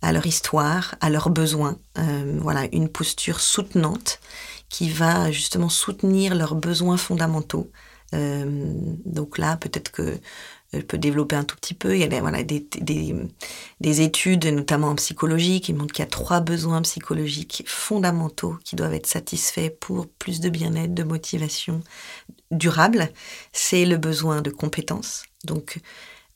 [0.00, 1.78] à leur histoire, à leurs besoins.
[2.38, 4.20] voilà, une posture soutenante
[4.68, 7.70] qui va justement soutenir leurs besoins fondamentaux.
[8.12, 10.18] donc là, peut-être que
[10.72, 11.94] je peux développer un tout petit peu.
[11.94, 13.14] Il y a des, voilà, des, des,
[13.80, 18.76] des études, notamment en psychologie, qui montrent qu'il y a trois besoins psychologiques fondamentaux qui
[18.76, 21.82] doivent être satisfaits pour plus de bien-être, de motivation
[22.50, 23.10] durable.
[23.52, 25.24] C'est le besoin de compétences.
[25.44, 25.80] Donc,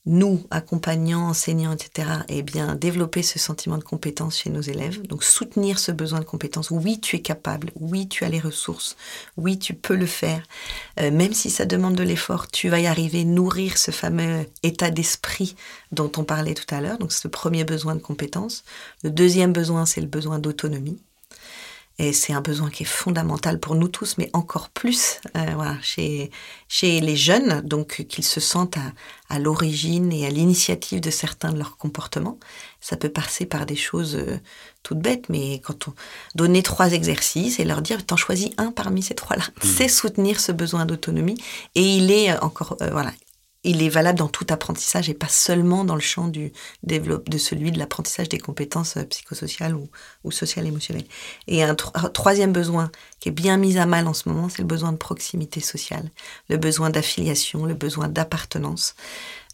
[0.07, 5.03] nous, accompagnants, enseignants, etc., eh bien, développer ce sentiment de compétence chez nos élèves.
[5.07, 6.71] Donc, soutenir ce besoin de compétence.
[6.71, 7.71] Oui, tu es capable.
[7.75, 8.97] Oui, tu as les ressources.
[9.37, 10.43] Oui, tu peux le faire.
[10.99, 13.25] Euh, même si ça demande de l'effort, tu vas y arriver.
[13.25, 15.55] Nourrir ce fameux état d'esprit
[15.93, 16.99] dont on parlait tout à l'heure.
[16.99, 18.65] Donc, c'est le premier besoin de compétence.
[19.05, 20.99] Le deuxième besoin, c'est le besoin d'autonomie.
[22.01, 25.77] Et c'est un besoin qui est fondamental pour nous tous, mais encore plus euh, voilà,
[25.83, 26.31] chez,
[26.67, 28.93] chez les jeunes, donc qu'ils se sentent à,
[29.29, 32.39] à l'origine et à l'initiative de certains de leurs comportements.
[32.81, 34.39] Ça peut passer par des choses euh,
[34.83, 35.95] toutes bêtes, mais quand on
[36.37, 39.67] donner trois exercices et leur dire t'en choisis un parmi ces trois-là, mmh.
[39.67, 41.37] c'est soutenir ce besoin d'autonomie.
[41.75, 43.13] Et il est encore euh, voilà
[43.63, 47.79] il est valable dans tout apprentissage et pas seulement dans le champ de celui de
[47.79, 51.07] l'apprentissage des compétences euh, psychosociales ou sociales émotionnelles.
[51.47, 54.69] Et un, troisième besoin qui est bien mis à mal en ce moment, c'est le
[54.69, 56.11] besoin de proximité sociale,
[56.49, 58.95] le besoin d'affiliation, le besoin d'appartenance.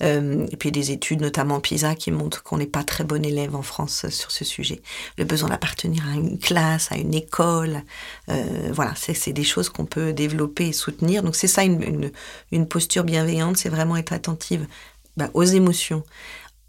[0.02, 3.56] Euh, et puis des études, notamment PISA, qui montrent qu'on n'est pas très bon élève
[3.56, 4.82] en France sur ce sujet.
[5.16, 7.82] Le besoin d'appartenir à une classe, à une école,
[8.28, 11.22] euh, voilà, c'est des choses qu'on peut développer et soutenir.
[11.22, 12.10] Donc c'est ça une,
[12.52, 14.66] une, posture bienveillante, c'est vraiment être attentive
[15.16, 16.02] bah, aux émotions,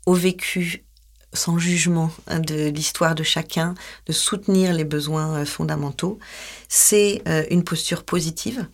[0.05, 0.83] au vécu
[1.33, 6.17] sans jugement hein, de l'histoire de chacun, de soutenir les besoins euh, fondamentaux.
[6.69, 8.67] C'est une posture positive.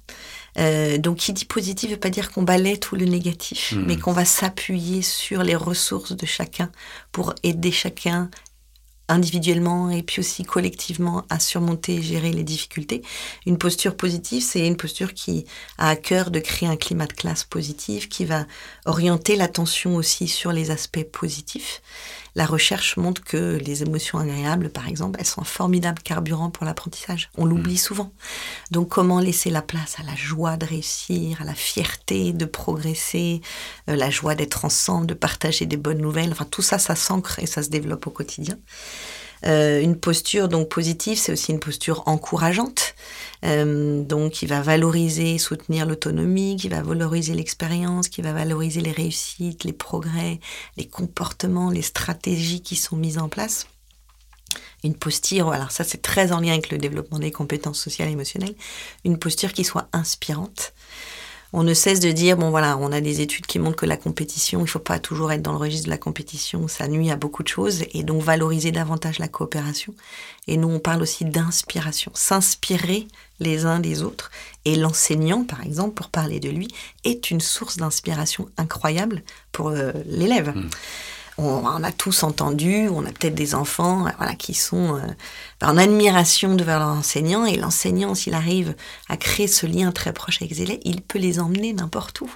[0.57, 3.85] Euh, donc, qui dit positif ne veut pas dire qu'on balaie tout le négatif, mmh.
[3.85, 6.69] mais qu'on va s'appuyer sur les ressources de chacun
[7.11, 8.29] pour aider chacun
[9.09, 13.01] individuellement et puis aussi collectivement à surmonter et gérer les difficultés.
[13.45, 15.45] Une posture positive, c'est une posture qui
[15.77, 18.45] a à cœur de créer un climat de classe positif, qui va
[18.85, 21.81] orienter l'attention aussi sur les aspects positifs
[22.35, 26.65] la recherche montre que les émotions agréables, par exemple, elles sont un formidable carburant pour
[26.65, 27.29] l'apprentissage.
[27.37, 27.77] On l'oublie mm.
[27.77, 28.11] souvent.
[28.71, 33.41] Donc comment laisser la place à la joie de réussir, à la fierté de progresser,
[33.89, 36.31] euh, la joie d'être ensemble, de partager des bonnes nouvelles?
[36.31, 38.57] Enfin, tout ça, ça s'ancre et ça se développe au quotidien.
[39.45, 42.95] Euh, une posture donc positive, c'est aussi une posture encourageante,
[43.43, 48.91] euh, donc qui va valoriser, soutenir l'autonomie, qui va valoriser l'expérience, qui va valoriser les
[48.91, 50.39] réussites, les progrès,
[50.77, 53.67] les comportements, les stratégies qui sont mises en place.
[54.83, 58.11] Une posture, alors ça c'est très en lien avec le développement des compétences sociales et
[58.11, 58.55] émotionnelles,
[59.05, 60.73] une posture qui soit inspirante,
[61.53, 63.95] on ne cesse de dire, bon voilà, on a des études qui montrent que la
[63.95, 67.11] compétition, il ne faut pas toujours être dans le registre de la compétition, ça nuit
[67.11, 69.93] à beaucoup de choses, et donc valoriser davantage la coopération.
[70.47, 73.07] Et nous, on parle aussi d'inspiration, s'inspirer
[73.39, 74.31] les uns des autres.
[74.65, 76.67] Et l'enseignant, par exemple, pour parler de lui,
[77.03, 80.55] est une source d'inspiration incroyable pour euh, l'élève.
[80.55, 80.69] Mmh
[81.37, 85.01] on, a tous entendu, on a peut-être des enfants voilà, qui sont euh,
[85.63, 88.75] en admiration devant leur enseignant, et l'enseignant, s'il arrive
[89.09, 92.29] à créer ce lien très proche avec les élèves, il peut les emmener n'importe où.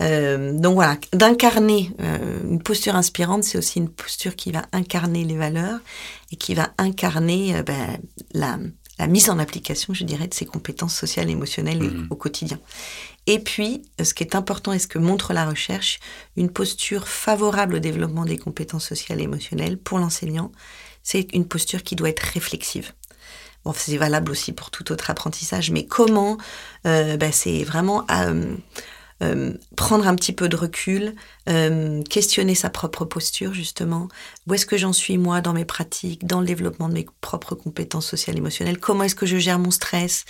[0.00, 5.24] Euh, donc voilà, d'incarner euh, une posture inspirante, c'est aussi une posture qui va incarner
[5.24, 5.78] les valeurs
[6.32, 7.98] et qui va incarner ben,
[8.32, 8.58] la,
[9.06, 12.06] mise en application, je dirais, de ces compétences sociales et émotionnelles mmh.
[12.10, 12.58] au quotidien.
[13.26, 16.00] Et puis, ce qui est important et ce que montre la recherche,
[16.36, 20.50] une posture favorable au développement des compétences sociales et émotionnelles pour l'enseignant,
[21.02, 22.92] c'est une posture qui doit être réflexive.
[23.64, 26.36] Bon, c'est valable aussi pour tout autre apprentissage, mais comment
[26.86, 28.56] euh, ben, C'est vraiment euh,
[29.22, 31.14] euh, prendre un petit peu de recul,
[31.48, 34.08] euh, questionner sa propre posture justement.
[34.46, 37.54] Où est-ce que j'en suis moi dans mes pratiques, dans le développement de mes propres
[37.54, 38.78] compétences sociales et émotionnelles?
[38.78, 40.24] Comment est-ce que je gère mon stress?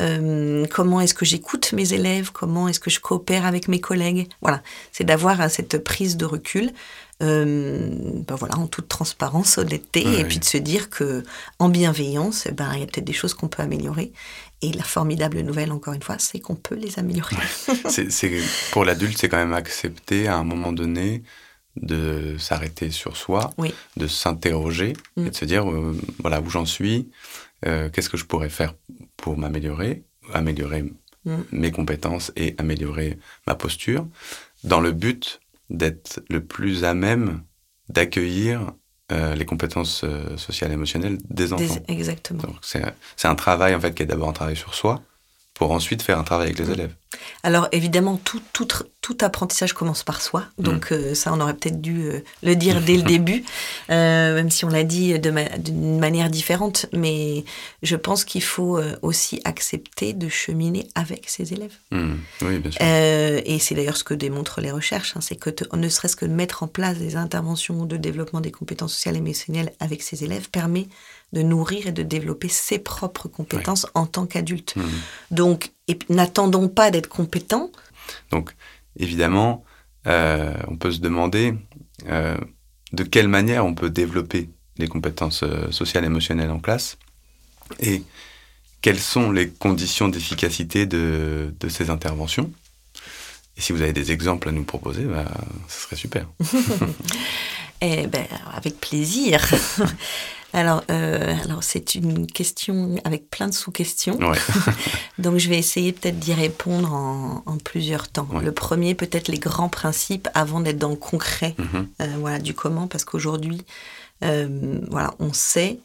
[0.00, 2.30] Euh, Comment est-ce que j'écoute mes élèves?
[2.32, 4.28] Comment est-ce que je coopère avec mes collègues?
[4.42, 6.72] Voilà, c'est d'avoir cette prise de recul.
[7.20, 11.24] ben voilà, en toute transparence, honnêteté, et puis de se dire que
[11.58, 14.12] en bienveillance, eh ben il y a peut-être des choses qu'on peut améliorer,
[14.62, 17.36] et la formidable nouvelle, encore une fois, c'est qu'on peut les améliorer.
[17.88, 18.30] c'est,
[18.72, 21.22] pour l'adulte, c'est quand même accepter à un moment donné
[21.76, 23.52] de s'arrêter sur soi,
[23.96, 25.26] de s'interroger mm.
[25.26, 27.10] et de se dire euh, voilà où j'en suis,
[27.66, 28.74] euh, qu'est-ce que je pourrais faire
[29.18, 30.84] pour m'améliorer, améliorer
[31.26, 31.36] mm.
[31.52, 34.06] mes compétences et améliorer ma posture,
[34.64, 37.42] dans le but d'être le plus à même
[37.90, 38.72] d'accueillir
[39.12, 41.76] euh, les compétences euh, sociales et émotionnelles des enfants.
[41.86, 42.42] exactement.
[42.62, 45.00] C'est un travail en fait qui est d'abord un travail sur soi
[45.58, 46.94] pour ensuite faire un travail avec les élèves.
[47.42, 48.68] Alors évidemment, tout, tout,
[49.00, 50.94] tout apprentissage commence par soi, donc mm.
[50.94, 53.42] euh, ça on aurait peut-être dû euh, le dire dès le début,
[53.90, 57.44] euh, même si on l'a dit d'une manière différente, mais
[57.82, 61.74] je pense qu'il faut aussi accepter de cheminer avec ses élèves.
[61.90, 62.14] Mm.
[62.42, 62.82] Oui, bien sûr.
[62.82, 66.64] et c'est d'ailleurs ce que démontrent les recherches, hein, c'est que ne serait-ce que mettre
[66.64, 70.88] en place des interventions de développement des compétences sociales et émotionnelles avec ses élèves permet
[71.32, 74.76] de nourrir et de développer ses propres compétences en tant qu'adulte.
[74.76, 74.82] Mmh.
[75.32, 75.72] Donc,
[76.08, 77.70] n'attendons pas d'être compétent.
[78.30, 78.54] Donc,
[78.98, 79.64] évidemment,
[80.06, 81.54] euh, on peut se demander
[82.08, 82.36] euh,
[82.92, 86.98] de quelle manière on peut développer les compétences euh, sociales et émotionnelles en classe
[87.80, 88.02] et
[88.80, 92.52] quelles sont les conditions d'efficacité de, ces interventions.
[93.56, 95.24] Et si vous avez des exemples à nous proposer, bah,
[95.66, 96.26] ce serait super.
[97.80, 99.44] eh ben, avec plaisir.
[100.52, 104.18] Alors, euh, alors c'est une question avec plein de sous-questions.
[105.18, 108.28] Donc, je vais essayer peut-être d'y répondre en, plusieurs temps.
[108.42, 111.88] Le premier, peut-être les grands principes avant d'être dans le concret mhm.
[112.00, 113.62] euh, voilà, du comment, parce qu'aujourd'hui,
[114.24, 115.78] euh, voilà, on sait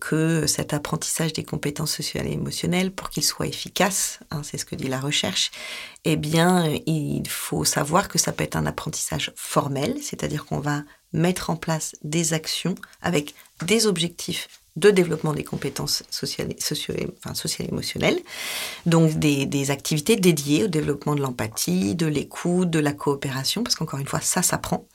[0.00, 4.64] que cet apprentissage des compétences sociales et émotionnelles, pour qu'il soit efficace, hein, c'est ce
[4.64, 5.52] que dit la recherche,
[6.04, 10.82] eh bien, il faut savoir que ça peut être un apprentissage formel, c'est-à-dire qu'on va
[11.12, 17.34] mettre en place des actions avec des objectifs de développement des compétences sociales, socio, enfin,
[17.34, 18.18] sociales émotionnelles,
[18.86, 23.74] donc des, des, activités dédiées au développement de l'empathie, de l'écoute, de la coopération, parce
[23.74, 24.86] qu'encore une fois, ça s'apprend.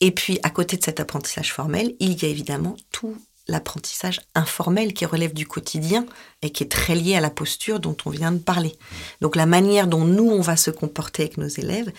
[0.00, 4.94] Et puis, à côté de cet apprentissage formel, il y a évidemment tout l'apprentissage informel
[4.94, 6.06] qui relève du quotidien
[6.42, 8.74] et qui est très lié à la posture dont on vient de parler.
[9.20, 11.92] Donc la manière dont nous, on va se comporter avec nos élèves,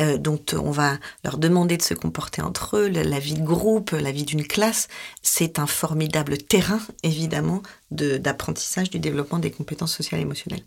[0.00, 3.92] euh, dont on va leur demander de se comporter entre eux, la vie de groupe,
[3.92, 4.88] la vie d'une classe,
[5.22, 10.64] c'est un formidable terrain, évidemment, d'apprentissage du développement des compétences sociales et émotionnelles.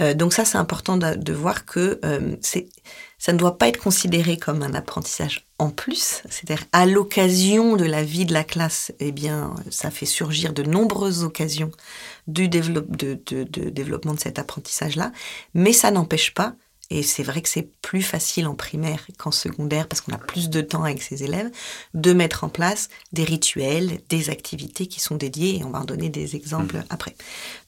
[0.00, 2.36] Euh, donc ça, c'est important de, voir que euh,
[3.18, 7.84] ça ne doit pas être considéré comme un apprentissage en plus, c'est-à-dire à, l'occasion de
[7.84, 11.72] la vie de la classe, eh bien, ça fait surgir de nombreuses occasions
[12.28, 15.12] de développement de cet apprentissage-là,
[15.54, 16.54] mais ça n'empêche pas
[16.90, 20.48] et c'est vrai que c'est plus facile en primaire qu'en secondaire parce qu'on a plus
[20.48, 21.50] de temps avec ses élèves
[21.94, 25.84] de mettre en place des rituels, des activités qui sont dédiées et on va en
[25.84, 26.84] donner des exemples mmh.
[26.90, 27.14] après.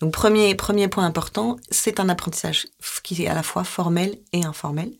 [0.00, 2.66] Donc premier, premier point important, c'est un apprentissage
[3.02, 4.92] qui est à la fois formel et informel.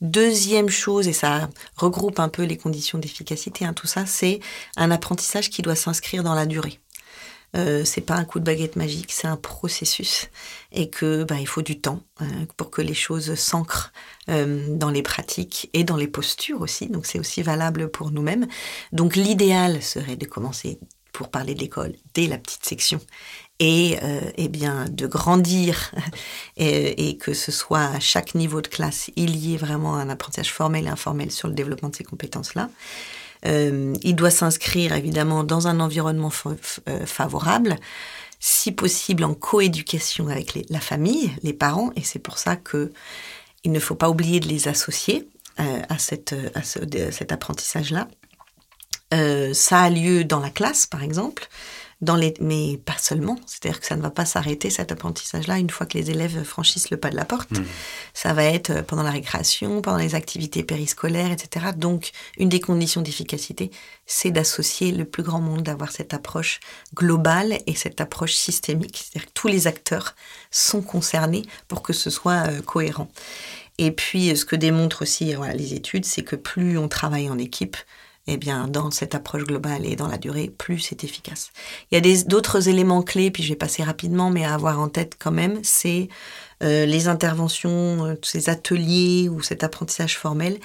[0.00, 4.40] Deuxième chose, et ça regroupe un peu les conditions d'efficacité, hein, tout ça, c'est
[4.76, 6.80] un apprentissage qui doit s'inscrire dans la durée.
[7.56, 10.28] Euh, c'est pas un coup de baguette magique, c'est un processus
[10.72, 12.24] et que bah, il faut du temps euh,
[12.56, 13.92] pour que les choses s'ancrent
[14.28, 16.86] euh, dans les pratiques et dans les postures aussi.
[16.88, 18.46] Donc c'est aussi valable pour nous-mêmes.
[18.92, 20.78] Donc l'idéal serait de commencer
[21.12, 23.00] pour parler de l'école dès la petite section
[23.58, 23.98] et
[24.36, 25.92] eh bien de grandir
[26.56, 30.08] et, et, que ce soit à chaque niveau de classe il y ait vraiment un
[30.08, 32.70] apprentissage formel et informel sur le développement de ces compétences là.
[33.46, 36.32] Euh, il doit s'inscrire évidemment dans un environnement
[36.88, 37.76] euh, favorable,
[38.38, 42.92] si possible en coéducation avec la famille, les parents, et c'est pour ça que
[43.64, 48.08] il ne faut pas oublier de les associer euh, à, cette, à cet apprentissage-là.
[49.52, 51.48] ça a lieu dans la classe, par exemple
[52.00, 53.38] dans les, mais pas seulement.
[53.46, 56.90] C'est-à-dire que ça ne va pas s'arrêter cet apprentissage-là une fois que les élèves franchissent
[56.90, 57.50] le pas de la porte.
[57.52, 57.64] Mmh.
[58.14, 61.66] Ça va être euh, pendant la récréation, pendant les activités périscolaires, etc.
[61.76, 63.70] Donc, une des conditions d'efficacité,
[64.06, 66.60] c'est d'associer le plus grand monde, d'avoir cette approche
[66.94, 69.04] globale et cette approche systémique.
[69.04, 70.14] C'est-à-dire que tous les acteurs
[70.50, 73.10] sont concernés pour que ce soit euh, cohérent.
[73.78, 77.38] Et puis, ce que démontrent aussi voilà, les études, c'est que plus on travaille en
[77.38, 77.76] équipe,
[78.32, 81.50] eh bien, dans cette approche globale et dans la durée, plus c'est efficace.
[81.90, 84.88] Il y a d'autres éléments clés, puis je vais passer rapidement, mais à avoir en
[84.88, 86.08] tête quand même, c'est
[86.62, 90.58] euh, les interventions, euh, ces ateliers ou cet apprentissage formel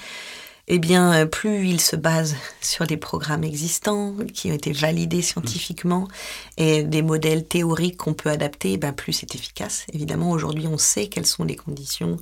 [0.68, 5.22] eh bien, euh, plus il se base sur des programmes existants qui ont été validés
[5.22, 6.08] scientifiquement
[6.56, 9.86] et des modèles théoriques qu'on peut adapter, eh plus c'est efficace.
[9.92, 12.16] Évidemment, aujourd'hui, on sait quelles sont les conditions.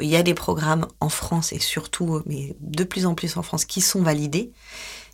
[0.00, 3.42] Il y a des programmes en France et surtout, mais de plus en plus en
[3.42, 4.52] France, qui sont validés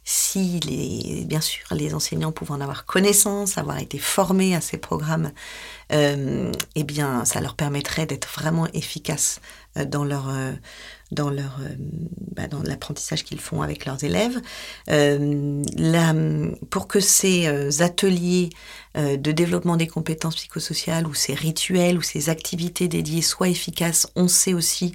[0.04, 4.76] si les, bien sûr les enseignants pouvaient en avoir connaissance, avoir été formés à ces
[4.76, 5.30] programmes,
[5.92, 9.40] euh, eh bien ça leur permettrait d'être vraiment efficaces
[9.76, 10.28] euh, dans leur
[11.12, 11.68] dans leur euh,
[12.34, 14.40] bah, dans l'apprentissage qu'ils font avec leurs élèves.
[14.90, 15.62] Euh,
[16.70, 18.50] pour que ces euh, ateliers
[18.94, 24.28] de développement des compétences psychosociales ou ces rituels ou ces activités dédiées soient efficaces, on
[24.28, 24.94] sait aussi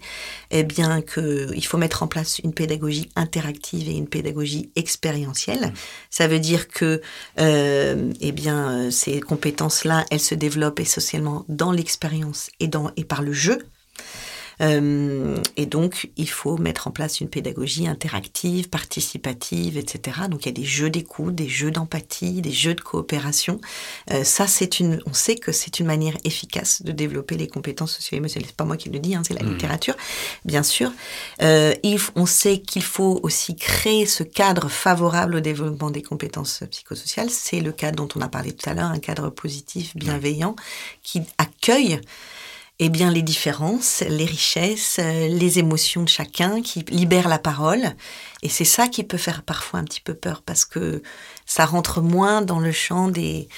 [0.51, 5.73] eh bien que il faut mettre en place une pédagogie interactive et une pédagogie expérientielle.
[6.11, 7.01] Ça veut dire que
[7.39, 13.33] eh bien ces compétences-là, elles se développent essentiellement dans l'expérience et dans et par le
[13.33, 13.65] jeu.
[14.61, 20.21] Euh, et donc, il faut mettre en place une pédagogie interactive, participative, etc.
[20.29, 23.59] Donc, il y a des jeux d'écoute, des jeux d'empathie, des jeux de coopération.
[24.11, 27.95] Euh, ça, c'est une, on sait que c'est une manière efficace de développer les compétences
[27.95, 28.47] socio-émotionnelles.
[28.47, 29.49] C'est pas moi qui le dis, hein, c'est la mmh.
[29.49, 29.95] littérature,
[30.45, 30.91] bien sûr.
[31.41, 31.73] Euh,
[32.15, 37.29] on sait qu'il faut aussi créer ce cadre favorable au développement des compétences psychosociales.
[37.29, 40.55] C'est le cadre dont on a parlé tout à l'heure, un cadre positif, bienveillant,
[41.03, 41.99] qui accueille
[42.79, 47.95] eh bien, les différences, les richesses, euh, les émotions de chacun, qui libère la parole.
[48.43, 51.01] Et c'est ça qui peut faire parfois un petit peu peur parce que
[51.45, 53.49] ça rentre moins dans le champ des,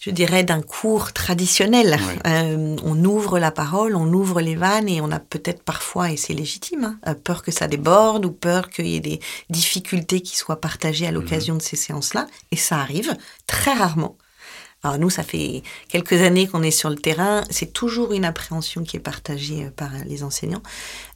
[0.00, 1.98] je dirais, d'un cours traditionnel.
[2.26, 6.18] Euh, on ouvre la parole, on ouvre les vannes et on a peut-être parfois, et
[6.18, 10.20] c'est légitime, hein, euh, peur que ça déborde ou peur qu'il y ait des difficultés
[10.20, 11.60] qui soient partagées à l'occasion mhm.
[11.60, 12.26] de ces séances-là.
[12.52, 13.16] Et ça arrive
[13.46, 14.16] très rarement.
[14.84, 17.42] Alors nous, ça fait quelques années qu'on est sur le terrain.
[17.50, 20.62] C'est toujours une appréhension qui est partagée euh, par les enseignants.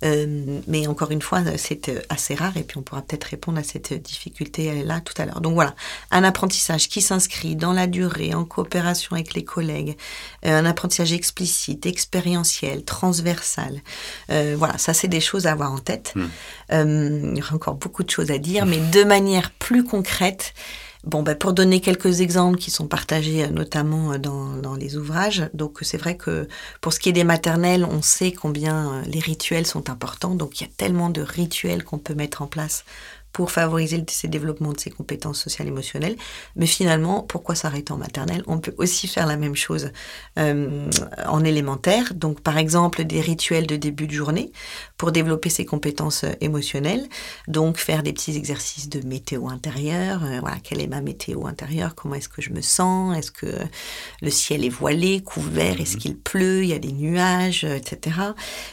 [0.05, 3.59] Euh, mais encore une fois, c'est euh, assez rare et puis on pourra peut-être répondre
[3.59, 5.41] à cette difficulté-là tout à l'heure.
[5.41, 5.77] Donc voilà,
[6.11, 9.97] un apprentissage qui s'inscrit dans la durée, en coopération avec les collègues,
[10.43, 13.81] un apprentissage explicite, expérientiel, transversal.
[14.29, 16.15] voilà, ça c'est des choses à avoir en tête.
[16.17, 17.33] Hmm.
[17.33, 20.55] il y aura encore beaucoup de choses à dire, mais de manière plus concrète,
[21.05, 24.97] Bon, ben, pour donner quelques exemples qui sont partagés euh, notamment euh, dans, dans les
[24.97, 26.47] ouvrages, donc c'est vrai que
[26.81, 30.61] pour ce qui est des maternelles, on sait combien euh, les rituels sont importants, donc
[30.61, 32.85] il y a tellement de rituels qu'on peut mettre en place
[33.33, 36.17] pour favoriser ces développements de ces compétences sociales émotionnelles.
[36.57, 38.43] Mais finalement, pourquoi s'arrêter en maternelle?
[38.47, 39.91] On peut aussi faire la même chose
[40.39, 40.91] euh,
[41.27, 42.13] en élémentaire.
[42.15, 44.53] Donc, par exemple, des rituels de début de journée
[44.97, 47.09] pour développer ces compétences euh, émotionnelles.
[47.49, 50.23] Donc, faire des petits exercices de météo intérieure.
[50.25, 51.95] Euh, voilà, quelle est ma météo intérieure?
[51.95, 53.17] Comment est-ce que je me sens?
[53.17, 53.47] Est-ce que
[54.21, 55.81] le ciel est voilé, couvert?
[55.81, 56.01] Est-ce mhm.
[56.01, 56.65] qu'il pleut?
[56.65, 58.17] Il y a des nuages, etc.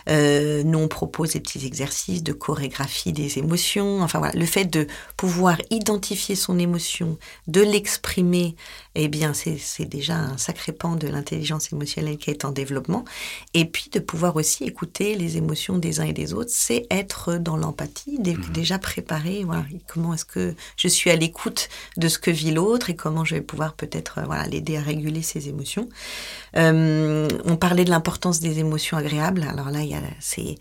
[0.10, 4.01] Euh, nous, on propose des petits exercices de chorégraphie des émotions.
[4.01, 8.56] Enfin, voilà, le fait de pouvoir identifier son émotion, de l'exprimer,
[8.95, 13.06] eh bien, c'est déjà un sacré pan de l'intelligence émotionnelle qui est en développement.
[13.54, 17.36] Et puis, de pouvoir aussi écouter les émotions des uns et des autres, c'est être
[17.38, 18.52] dans l'empathie, mmh.
[18.52, 19.43] déjà préparé.
[19.45, 23.24] Voilà, comment est-ce que je suis à l'écoute de ce que vit l'autre et comment
[23.24, 25.88] je vais pouvoir peut-être voilà, l'aider à réguler ses émotions.
[26.58, 29.43] Euh, on parlait de l'importance des émotions agréables.
[29.43, 30.56] Alors là, il y a, c'est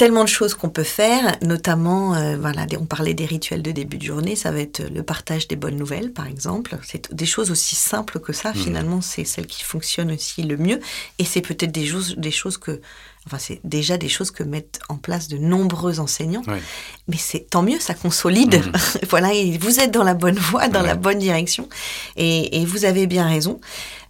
[0.00, 3.98] tellement de choses qu'on peut faire, notamment, euh, voilà, on parlait des rituels de début
[3.98, 6.78] de journée, ça va être le partage des bonnes nouvelles, par exemple.
[6.82, 8.54] C'est des choses aussi simples que ça, mmh.
[8.54, 10.80] finalement, c'est celles qui fonctionnent aussi le mieux.
[11.18, 12.80] Et c'est peut-être des choses, des choses que
[13.26, 16.42] Enfin, c'est déjà des choses que mettent en place de nombreux enseignants.
[17.06, 18.54] Mais c'est tant mieux, ça consolide.
[18.54, 18.72] Mhm.
[19.10, 21.68] voilà, et vous êtes dans la bonne voie, dans la bonne direction.
[22.16, 23.60] Et, vous avez bien raison.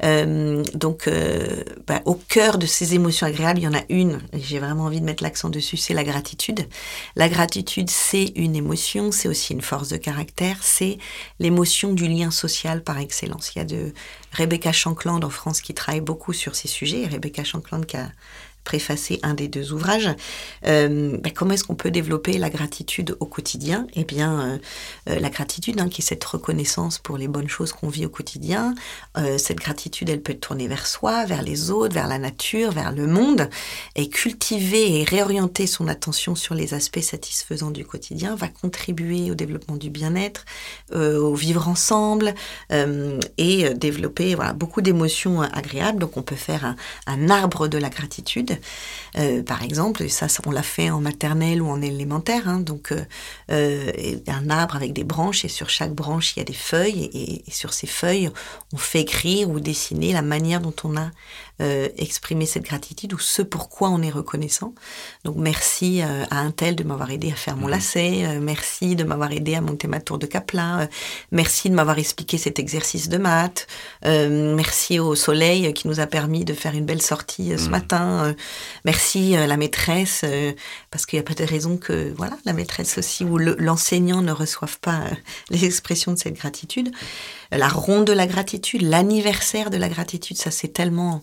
[0.02, 4.20] Euh, donc, euh, bah, au cœur de ces émotions agréables, il y en a une,
[4.32, 6.66] et j'ai vraiment envie de mettre l'accent dessus, c'est la gratitude.
[7.16, 10.98] La gratitude, c'est une émotion, c'est aussi une force de caractère, c'est
[11.38, 13.52] l'émotion du lien social par excellence.
[13.54, 13.92] Il y a de
[14.32, 17.06] Rebecca Shankland en France qui travaille beaucoup sur ces sujets.
[17.06, 18.10] Rebecca Shankland qui a
[18.64, 20.10] préfacer un des deux ouvrages.
[20.66, 23.86] Euh, ben, comment est-ce qu'on peut développer la gratitude au quotidien?
[23.94, 24.58] Eh bien, euh,
[25.08, 28.10] euh, la gratitude, hein, qui est cette reconnaissance pour les bonnes choses qu'on vit au
[28.10, 28.74] quotidien.
[29.38, 32.92] cette gratitude, elle peut être tournée vers soi, vers les autres, vers la nature, vers
[32.92, 33.48] le monde.
[33.96, 39.34] Et cultiver et réorienter son attention sur les aspects satisfaisants du quotidien va contribuer au
[39.34, 40.44] développement du bien-être,
[40.92, 42.34] au vivre ensemble
[42.70, 45.98] et développer beaucoup d'émotions agréables.
[45.98, 46.74] Donc, on peut faire
[47.06, 48.59] un arbre de la gratitude
[49.18, 52.48] Euh, par exemple, ça, on l'a fait en maternelle ou en élémentaire.
[52.48, 53.04] Hein, donc, euh,
[53.50, 53.92] euh,
[54.26, 57.10] un arbre avec des branches et sur chaque branche, il y a des feuilles.
[57.12, 58.30] Et, et, sur ces feuilles,
[58.72, 61.10] on fait écrire ou dessiner la manière dont on a
[61.60, 64.74] euh, exprimer cette gratitude ou ce pourquoi on est reconnaissant.
[65.24, 67.70] Donc merci à un tel de m'avoir aidé à faire mon mmh.
[67.70, 70.88] lacet, merci de m'avoir aidé à monter ma tour de Kaplan,
[71.32, 73.66] merci de m'avoir expliqué cet exercice de maths,
[74.04, 77.70] merci au soleil qui nous a permis de faire une belle sortie ce mmh.
[77.70, 78.34] matin,
[78.84, 80.24] merci la maîtresse,
[80.90, 84.32] parce qu'il n'y a pas de raison que voilà la maîtresse aussi ou l'enseignant ne
[84.32, 85.02] reçoive pas
[85.50, 86.90] les expressions de cette gratitude.
[87.50, 91.22] La ronde de la gratitude, l'anniversaire de la gratitude, ça c'est tellement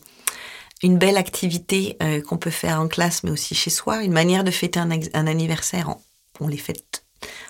[0.84, 4.43] une belle activité euh, qu'on peut faire en classe, mais aussi chez soi, une manière
[4.43, 5.95] de fêter un, anniversaire.
[6.39, 7.03] On les fête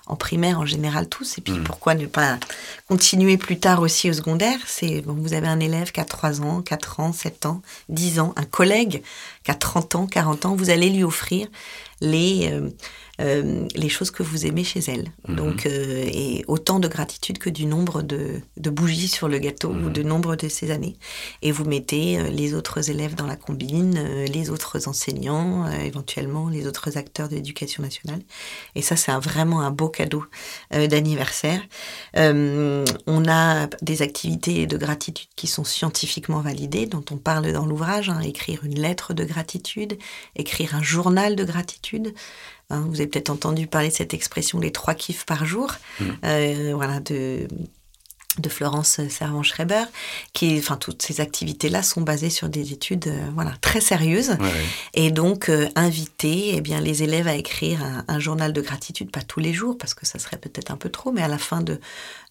[0.05, 1.63] en primaire en général tous, et puis mmh.
[1.63, 2.38] pourquoi ne pas
[2.88, 4.59] continuer plus tard aussi au secondaire?
[4.65, 8.19] C'est bon, vous avez un élève qui a 3 ans, 4 ans, 7 ans, 10
[8.19, 9.03] ans, un collègue
[9.43, 11.47] qui a 30 ans, 40 ans, vous allez lui offrir
[12.01, 12.49] les...
[12.51, 12.69] Euh,
[13.20, 15.11] euh, les choses que vous aimez chez elle.
[15.28, 15.36] Mhm.
[15.36, 19.89] Donc, euh, et autant de gratitude que du nombre de, bougies sur le gâteau ou
[19.89, 20.07] de mhm.
[20.07, 20.97] nombre de ces années.
[21.41, 26.68] Et vous mettez euh, les autres élèves dans la combine, les autres enseignants, éventuellement les
[26.68, 28.22] autres acteurs de l'éducation nationale.
[28.76, 30.24] Et ça, c'est vraiment un beau cadeau
[30.72, 31.61] d'anniversaire.
[32.15, 38.09] on a des activités de gratitude qui sont scientifiquement validées, dont on parle dans l'ouvrage,
[38.09, 39.97] hein, écrire une lettre de gratitude,
[40.36, 42.13] écrire un journal de gratitude.
[42.70, 46.05] Hein, vous avez peut-être entendu parler de cette expression les trois kiffs par jour, mmh.
[46.26, 47.47] euh, voilà, de
[48.40, 49.84] de Florence Servan-Schreiber,
[50.34, 54.38] qui, enfin, toutes ces activités-là sont basées sur des études, euh, voilà, très sérieuses.
[54.94, 59.22] Et donc, euh, inviter, eh bien, les élèves à écrire un, journal de gratitude, pas
[59.22, 61.62] tous les jours, parce que ça serait peut-être un peu trop, mais à la fin
[61.62, 61.80] de,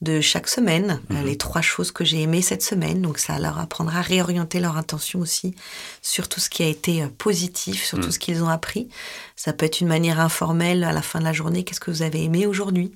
[0.02, 1.26] de chaque semaine, euh, mhm.
[1.26, 3.02] les trois choses que j'ai aimées cette semaine.
[3.02, 5.54] Donc, ça leur apprendra à réorienter leur intention aussi
[6.02, 8.12] sur tout ce qui a été positif, sur tout mhm.
[8.12, 8.88] ce qu'ils ont appris.
[9.36, 11.62] Ça peut être une manière informelle à la fin de la journée.
[11.62, 12.92] Qu'est-ce que vous avez aimé aujourd'hui?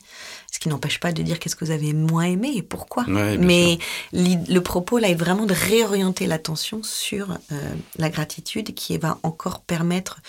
[0.50, 3.04] Ce qui n'empêche pas de dire qu'est-ce que vous avez moins aimé et pourquoi.
[3.06, 3.78] Mais
[4.12, 9.60] le propos là est vraiment de réorienter l'attention sur euh, la gratitude qui va encore
[9.60, 10.20] permettre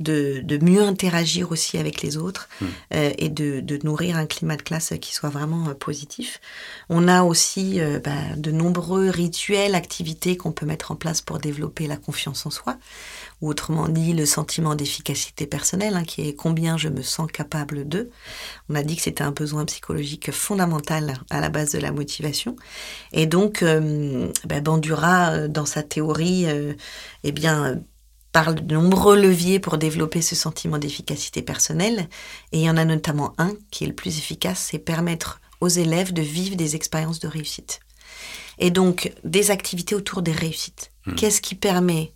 [0.00, 2.66] de, mieux interagir aussi avec les autres hmm.
[2.94, 6.40] euh, et de, nourrir un climat de classe qui soit vraiment euh, positif.
[6.88, 11.86] On a aussi bah, de nombreux rituels, activités qu'on peut mettre en place pour développer
[11.86, 12.76] la confiance en soi
[13.40, 17.88] ou autrement dit le sentiment d'efficacité personnelle, hein, qui est combien je me sens capable
[17.88, 18.10] de.
[18.68, 22.56] On a dit que c'était un besoin psychologique fondamental à la base de la motivation.
[23.12, 26.74] Et donc, euh, ben Bandura, euh, dans sa théorie, euh,
[27.22, 27.80] eh bien,
[28.32, 32.08] parle de nombreux leviers pour développer ce sentiment d'efficacité personnelle.
[32.52, 35.68] Et il y en a notamment un qui est le plus efficace, c'est permettre aux
[35.68, 37.80] élèves de vivre des expériences de réussite.
[38.58, 40.90] Et donc, des activités autour des réussites.
[41.06, 41.14] Hmm.
[41.14, 42.12] Qu'est-ce qui permet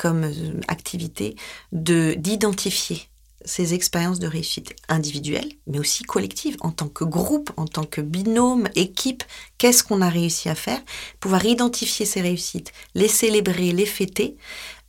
[0.00, 1.36] comme euh, activité
[1.72, 3.10] de d'identifier
[3.44, 8.00] ces expériences de réussite individuelles, mais aussi collectives, en tant que groupe, en tant que
[8.00, 9.24] binôme, équipe,
[9.56, 10.80] qu'est-ce qu'on a réussi à faire,
[11.20, 14.36] pouvoir identifier ces réussites, les célébrer, les fêter,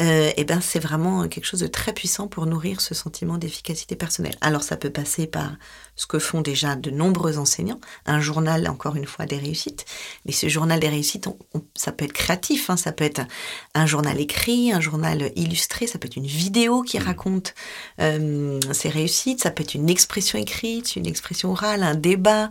[0.02, 3.96] euh, eh ben c'est vraiment quelque chose de très puissant pour nourrir ce sentiment d'efficacité
[3.96, 4.36] personnelle.
[4.42, 5.52] Alors ça peut passer par
[5.96, 9.86] ce que font déjà de nombreux enseignants, un journal encore une fois des réussites,
[10.26, 11.28] mais ce journal des réussites,
[11.76, 12.78] ça peut être créatif, hein.
[12.78, 13.22] ça peut être
[13.76, 17.04] un, journal écrit, un journal illustré, ça peut être une vidéo qui mmh.
[17.04, 17.54] raconte
[18.00, 22.50] euh, ces réussites, ça peut être une expression écrite, une expression orale, un débat,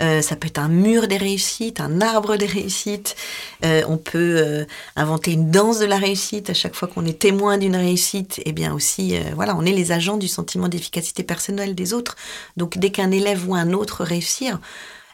[0.00, 3.16] euh, ça peut être un mur des réussites, un arbre des réussites,
[3.62, 7.76] on peut inventer une danse de la réussite à chaque fois qu'on est témoin d'une
[7.76, 11.92] réussite, eh bien aussi, euh, voilà, on est les agents du sentiment d'efficacité personnelle des
[11.94, 12.16] autres.
[12.56, 14.60] Donc dès qu'un élève voit un autre réussir,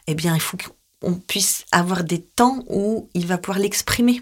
[0.07, 0.57] eh bien il faut
[1.01, 4.21] qu'on puisse avoir des temps où il va pouvoir l'exprimer.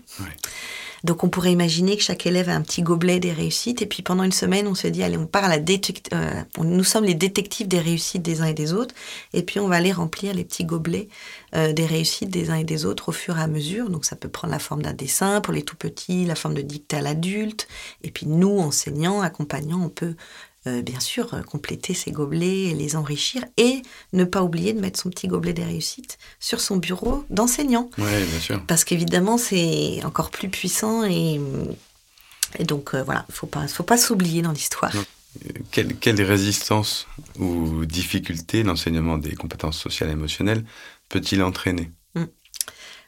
[1.06, 3.82] Donc on pourrait imaginer que chaque élève a un petit gobelet des réussites.
[3.82, 6.42] Et puis pendant une semaine on se dit allez on part à la détect euh,
[6.58, 8.94] nous sommes les détectives des réussites des uns et des autres.
[9.34, 11.08] Et puis on va aller remplir les petits gobelets
[11.56, 13.90] euh, des réussites des uns et des autres au fur et à mesure.
[13.90, 16.62] Donc ça peut prendre la forme d'un dessin pour les tout petits, la forme de
[16.62, 17.02] dictée à
[18.04, 20.16] et puis nous enseignants, accompagnants, on peut
[20.68, 25.00] euh, bien sûr, euh, compléter ses gobelets, les enrichir et ne pas oublier de mettre
[25.00, 27.90] son petit gobelet des réussites sur son bureau d'enseignant.
[28.00, 28.64] Oui, bien sûr.
[28.66, 31.40] Parce qu'évidemment, c'est encore plus puissant et,
[32.62, 34.92] donc euh, voilà, il ne faut pas, faut pas s'oublier dans l'histoire.
[35.72, 37.08] Quelle, quelle résistance
[37.38, 40.64] ou difficulté l'enseignement des compétences sociales et émotionnelles
[41.10, 41.92] peut-il entraîner?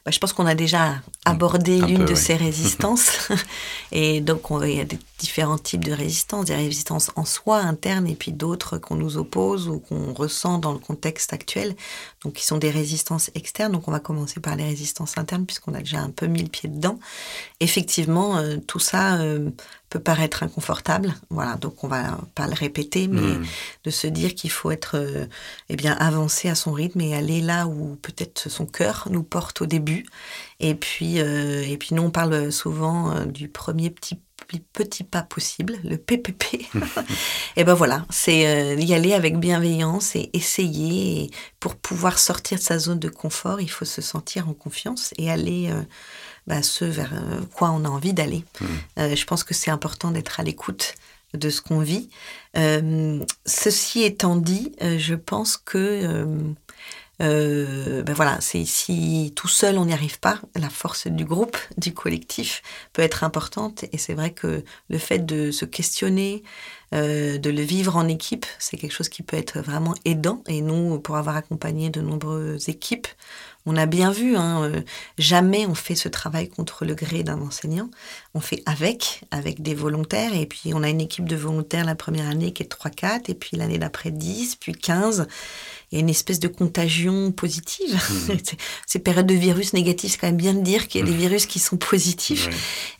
[0.08, 0.94] Bah, Je pense qu'on a déjà
[1.26, 3.28] abordé l'une de ces résistances.
[3.92, 8.06] et donc, il y a des différents types de résistances, des résistances en soi internes
[8.06, 11.76] et puis d'autres qu'on nous oppose ou qu'on ressent dans le contexte actuel,
[12.24, 13.72] donc qui sont des résistances externes.
[13.72, 16.48] Donc on va commencer par les résistances internes puisqu'on a déjà un peu mis le
[16.48, 16.98] pied dedans.
[17.60, 19.50] Effectivement, euh, tout ça euh,
[19.88, 21.56] peut paraître inconfortable, voilà.
[21.56, 23.46] Donc on va pas le répéter, mais Mm.
[23.84, 25.26] de se dire qu'il faut être, euh,
[25.68, 29.62] eh bien, avancer à son rythme et aller là où peut-être son cœur nous porte
[29.62, 30.06] au début.
[30.60, 34.20] Et puis, euh, et puis nous on parle souvent euh, du premier petit
[34.72, 36.66] petit pas possible, le PPP.
[37.56, 41.24] et ben voilà, c'est euh, y aller avec bienveillance et essayer.
[41.24, 41.30] Et
[41.60, 45.30] pour pouvoir sortir de sa zone de confort, il faut se sentir en confiance et
[45.30, 45.82] aller euh,
[46.46, 48.44] bah, ce vers euh, quoi on a envie d'aller.
[48.98, 50.94] Euh, je pense que c'est important d'être à l'écoute
[51.34, 52.08] de ce qu'on vit.
[53.44, 56.54] Ceci étant dit, je pense que
[57.20, 61.56] euh, ben voilà, c'est si tout seul on n'y arrive pas, la force du groupe,
[61.76, 62.62] du collectif
[62.92, 63.84] peut être importante.
[63.92, 66.42] Et c'est vrai que le fait de se questionner,
[66.94, 70.42] euh, de le vivre en équipe, c'est quelque chose qui peut être vraiment aidant.
[70.46, 73.08] Et nous, pour avoir accompagné de nombreuses équipes,
[73.66, 74.80] on a bien vu, hein, euh,
[75.18, 77.90] jamais on fait ce travail contre le gré d'un enseignant.
[78.32, 80.34] On fait avec, avec des volontaires.
[80.34, 83.34] Et puis, on a une équipe de volontaires la première année qui est 3-4, et
[83.34, 85.26] puis l'année d'après 10, puis 15.
[85.90, 87.98] Il y a une espèce de contagion positive.
[88.44, 91.06] C'est- Ces périodes de virus négatifs, c'est quand même bien de dire qu'il y a
[91.06, 92.48] des virus qui sont positifs.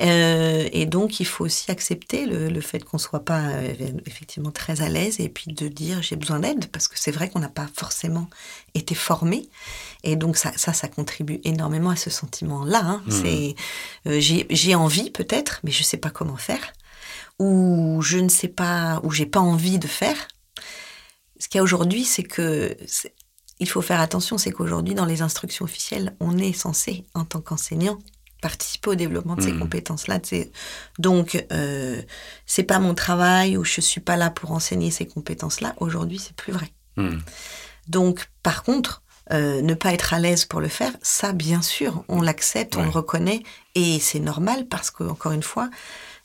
[0.01, 3.74] Euh, et donc, il faut aussi accepter le, le fait qu'on soit pas euh,
[4.07, 7.28] effectivement très à l'aise et puis de dire j'ai besoin d'aide parce que c'est vrai
[7.28, 8.28] qu'on n'a pas forcément
[8.74, 9.49] été formé.
[10.05, 12.80] Et donc, ça, ça, ça contribue énormément à ce sentiment-là.
[12.84, 13.03] hein.
[13.11, 13.55] C'est
[14.07, 14.18] euh,
[14.51, 16.72] j'ai envie peut-être, mais je sais pas comment faire.
[17.39, 20.16] Ou je ne sais pas, ou j'ai pas envie de faire.
[21.39, 22.76] Ce qu'il y a aujourd'hui, c'est que
[23.61, 27.41] il faut faire attention, c'est qu'aujourd'hui, dans les instructions officielles, on est censé, en tant
[27.41, 27.99] qu'enseignant,
[28.41, 29.59] participer au développement de ces Mhm.
[29.61, 30.20] compétences-là.
[31.01, 32.01] Donc, euh,
[32.47, 35.74] c'est pas mon travail ou je suis pas là pour enseigner ces compétences-là.
[35.78, 36.68] Aujourd'hui, c'est plus vrai.
[36.97, 37.18] Mm.
[37.89, 42.05] Donc, par contre, euh, ne pas être à l'aise pour le faire, ça, bien sûr,
[42.09, 43.43] on l'accepte, on le reconnaît,
[43.74, 45.68] et c'est normal parce que, encore une fois,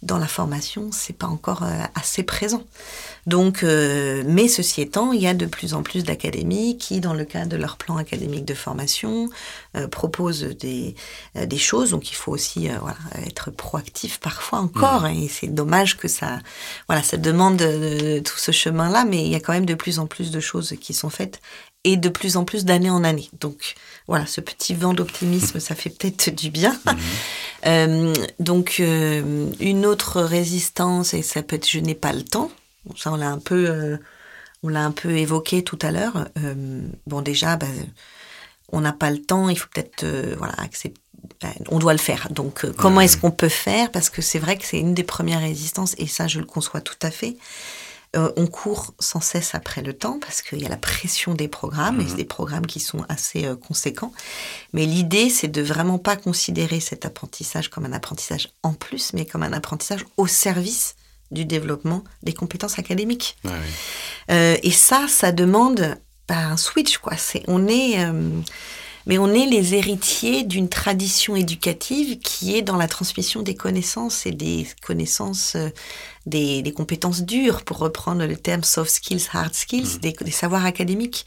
[0.04, 2.64] dans la formation, c'est pas encore euh, assez présent.
[3.26, 7.14] Donc, euh, mais ceci étant, il y a de plus en plus d'académies qui, dans
[7.14, 9.30] le cadre de leur plan académique de formation,
[9.78, 10.96] euh, proposent des,
[11.38, 11.92] euh, des choses.
[11.92, 15.08] Donc, il faut aussi euh, voilà, être proactif parfois encore.
[15.08, 16.40] Et c'est dommage que ça,
[16.88, 20.00] voilà, ça demande euh, tout ce chemin-là, mais il y a quand même de plus
[20.00, 21.40] en plus de choses qui sont faites
[21.84, 23.30] et de plus en plus d'année en année.
[23.40, 23.76] Donc
[24.08, 26.78] voilà, ce petit vent d'optimisme, ça fait peut-être du bien.
[27.66, 32.52] Euh, donc euh, une autre résistance, et ça peut être je n'ai pas le temps.
[32.86, 33.98] Bon, ça on l'a un peu, euh,
[34.62, 36.28] on l'a un peu évoqué tout à l'heure.
[36.40, 37.72] Euh, bon déjà, ben,
[38.72, 41.00] on n'a pas le temps, il faut peut-être euh, voilà accepter.
[41.42, 42.30] ben, On doit le faire.
[42.32, 43.92] Donc, comment est-ce qu'on peut faire?
[43.92, 46.82] Parce que c'est vrai que c'est une des premières résistances, et ça, je le conçois
[46.82, 47.38] tout à fait.
[48.16, 52.00] On court sans cesse après le temps parce qu'il y a la pression des programmes
[52.00, 54.14] et c'est des programmes qui sont assez conséquents.
[54.72, 59.26] Mais l'idée, c'est de vraiment pas considérer cet apprentissage comme un apprentissage en plus, mais
[59.26, 60.94] comme un apprentissage au service
[61.32, 63.38] du développement des compétences académiques.
[64.30, 65.98] Euh, et ça, ça demande
[66.28, 67.18] bah, un switch, quoi.
[67.18, 68.30] C'est, on est, euh,
[69.06, 74.26] mais on est les héritiers d'une tradition éducative qui est dans la transmission des connaissances
[74.26, 75.70] et des connaissances, euh,
[76.26, 80.66] des, des compétences dures, pour reprendre le terme soft skills, hard skills, des, des savoirs
[80.66, 81.26] académiques.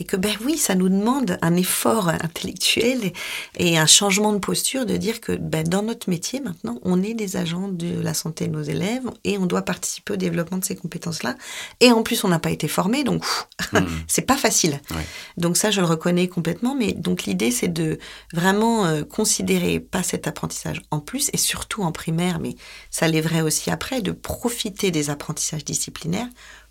[0.00, 3.12] Et que, ben oui, ça nous demande un effort intellectuel
[3.56, 7.14] et, un changement de posture de dire que ben, dans notre métier, maintenant, on est
[7.14, 10.64] des agents de la santé de nos élèves et on doit participer au développement de
[10.64, 11.36] ces compétences-là.
[11.80, 13.78] Et en plus, on n'a pas été formé, donc pff, Mm.
[14.06, 14.80] c'est pas facile.
[14.90, 15.06] Ouais.
[15.36, 16.74] Donc ça, je le reconnais complètement.
[16.74, 17.98] Mais donc l'idée, c'est de
[18.32, 22.54] vraiment euh, considérer pas cet apprentissage en plus, et surtout en primaire, mais
[22.90, 26.28] ça l'est vrai aussi après, de profiter des apprentissages disciplinaires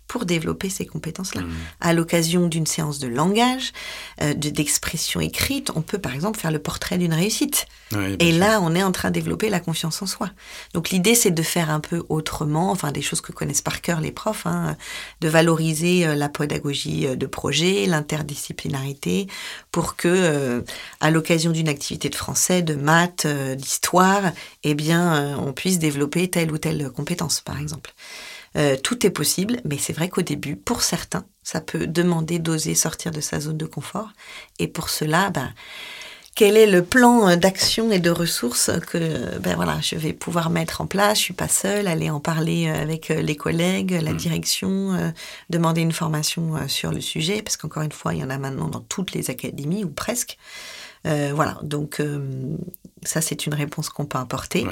[0.08, 1.42] pour développer ces compétences-là.
[1.42, 1.50] Mm.
[1.80, 3.72] À l'occasion d'une séance de langage,
[4.22, 7.66] euh, de- d'expression écrite, on peut par exemple faire le portrait d'une réussite.
[8.20, 8.40] Et sûr.
[8.40, 10.30] là, on est en train de développer la confiance en soi.
[10.74, 14.00] Donc l'idée, c'est de faire un peu autrement, enfin des choses que connaissent par cœur
[14.00, 14.76] les profs, hein,
[15.20, 19.26] de valoriser euh, la pédagogie euh, de projet, l'interdisciplinarité,
[19.72, 20.60] pour que, euh,
[21.00, 24.32] à l'occasion d'une activité de français, de maths, euh, d'histoire,
[24.64, 27.92] eh bien, on puisse développer telle ou telle compétence, par exemple.
[28.58, 32.74] Euh, tout est possible, mais c'est vrai qu'au début, pour certains, ça peut demander d'oser
[32.74, 34.10] sortir de sa zone de confort.
[34.58, 35.52] Et pour cela, ben,
[36.34, 40.50] quel est le plan euh, d'action et de ressources que ben voilà, je vais pouvoir
[40.50, 41.18] mettre en place?
[41.18, 44.16] Je suis pas seule, aller en parler euh, avec les collègues, la Mm.
[44.16, 45.10] direction, euh,
[45.50, 48.68] demander une formation sur le sujet, parce qu'encore une fois, il y en a maintenant
[48.68, 50.36] dans toutes les académies ou presque.
[51.08, 52.56] Euh, voilà, donc euh,
[53.04, 54.66] Ça, c'est une réponse qu'on peut apporter.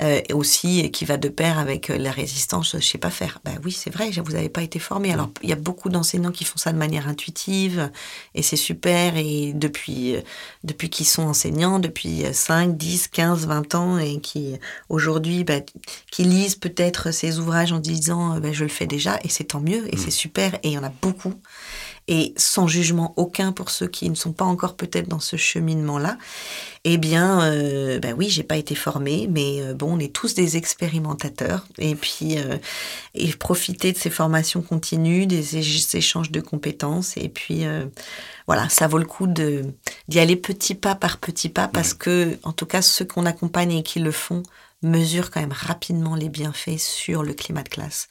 [0.00, 3.38] Euh, aussi, qui va de pair avec la résistance, je ne sais pas faire.
[3.44, 5.12] Ben oui, c'est vrai, vous n'avez pas été formé.
[5.12, 7.90] Alors, il y a beaucoup d'enseignants qui font ça de manière intuitive,
[8.34, 9.16] et c'est super.
[9.16, 10.16] Et depuis,
[10.64, 14.58] depuis qu'ils sont enseignants, depuis 5, 10, 15, 20 ans, et qui,
[14.88, 15.62] aujourd'hui, ben,
[16.10, 19.60] qui lisent peut-être ces ouvrages en disant, ben, je le fais déjà, et c'est tant
[19.60, 19.98] mieux, et mm.
[19.98, 21.34] c'est super, et il y en a beaucoup
[22.10, 26.18] et sans jugement aucun pour ceux qui ne sont pas encore peut-être dans ce cheminement-là,
[26.82, 30.34] eh bien, euh, ben oui, j'ai pas été formée, mais euh, bon, on est tous
[30.34, 32.58] des expérimentateurs, et puis euh,
[33.14, 35.56] et profiter de ces formations continues, des
[35.96, 37.86] échanges de compétences, et puis euh,
[38.48, 39.62] voilà, ça vaut le coup de
[40.08, 43.72] d'y aller petit pas par petit pas, parce que en tout cas ceux qu'on accompagne
[43.72, 44.42] et qui le font
[44.82, 48.08] mesurent quand même rapidement les bienfaits sur le climat de classe.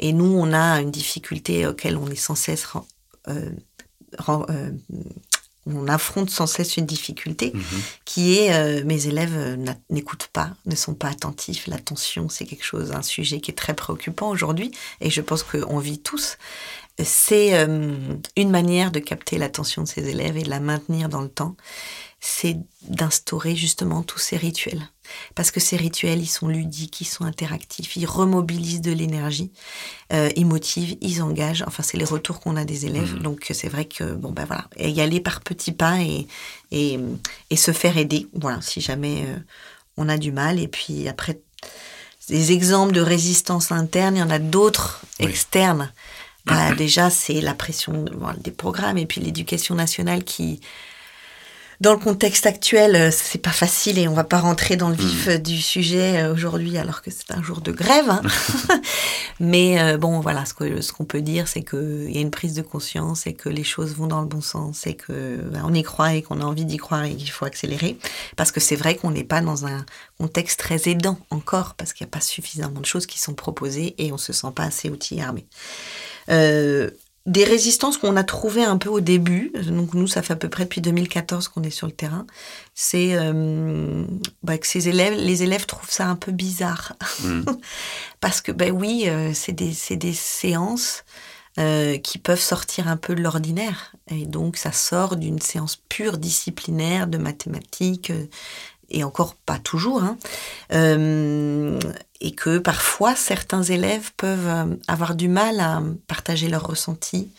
[0.00, 2.64] Et nous, on a une difficulté auquel on est sans cesse
[5.66, 7.62] on affronte sans cesse une difficulté mhm.
[8.04, 9.58] qui est euh, mes élèves
[9.90, 11.66] n'écoutent pas, ne sont pas attentifs.
[11.66, 15.78] L'attention, c'est quelque chose, un sujet qui est très préoccupant aujourd'hui et je pense qu'on
[15.78, 16.38] vit tous.
[17.02, 17.54] C'est
[18.36, 21.56] une manière de capter l'attention de ces élèves et de la maintenir dans le temps
[22.20, 24.82] c'est d'instaurer justement tous ces rituels.
[25.34, 29.50] Parce que ces rituels, ils sont ludiques, ils sont interactifs, ils remobilisent de l'énergie,
[30.12, 31.64] euh, ils motivent, ils engagent.
[31.66, 33.16] Enfin, c'est les retours qu'on a des élèves.
[33.16, 33.22] Mmh.
[33.22, 36.26] Donc, c'est vrai que, bon, ben voilà, y aller par petits pas et,
[36.70, 38.26] et, se faire aider.
[38.34, 39.36] Voilà, si jamais euh,
[39.96, 40.58] on a du mal.
[40.58, 41.40] Et puis après,
[42.28, 45.92] des exemples de résistance interne, il y en a d'autres externes.
[46.46, 48.06] Bah, déjà, c'est la pression
[48.38, 50.60] des programmes et puis l'éducation nationale qui
[51.80, 54.94] dans le contexte actuel, euh, c'est pas facile et on va pas rentrer dans le
[54.94, 54.98] hmm.
[54.98, 58.10] vif euh, du sujet euh, aujourd'hui alors que c'est un jour de grève.
[58.10, 58.20] Hein.
[59.40, 62.60] Mais bon, voilà, ce qu'on ce peut dire, c'est qu'il y a une prise de
[62.60, 65.82] conscience et que les choses vont dans le bon sens et que ben, on y
[65.82, 67.96] croit et qu'on a envie d'y croire et qu'il faut accélérer.
[68.36, 69.86] Parce que c'est vrai qu'on n'est pas dans un
[70.18, 73.94] contexte très aidant encore parce qu'il n'y a pas suffisamment de choses qui sont proposées
[73.96, 75.46] et on se sent pas assez outillé armé.
[76.28, 76.90] Euh,
[77.30, 80.48] des résistances qu'on a trouvées un peu au début, donc nous ça fait à peu
[80.48, 82.26] près depuis 2014 qu'on est sur le terrain,
[82.74, 84.04] c'est euh,
[84.42, 86.96] bah, que ces élèves, les élèves trouvent ça un peu bizarre.
[87.22, 87.42] Mm.
[88.20, 91.04] Parce que ben oui, euh, c'est des, des, séances
[91.60, 93.94] euh, qui peuvent sortir un peu de l'ordinaire.
[94.10, 98.12] Et donc ça sort d'une séance pure disciplinaire de mathématiques,
[98.90, 100.18] et encore pas toujours, hein,
[100.72, 101.78] euh,
[102.20, 107.30] et que parfois certains élèves peuvent euh, avoir du mal à partager leurs ressentis,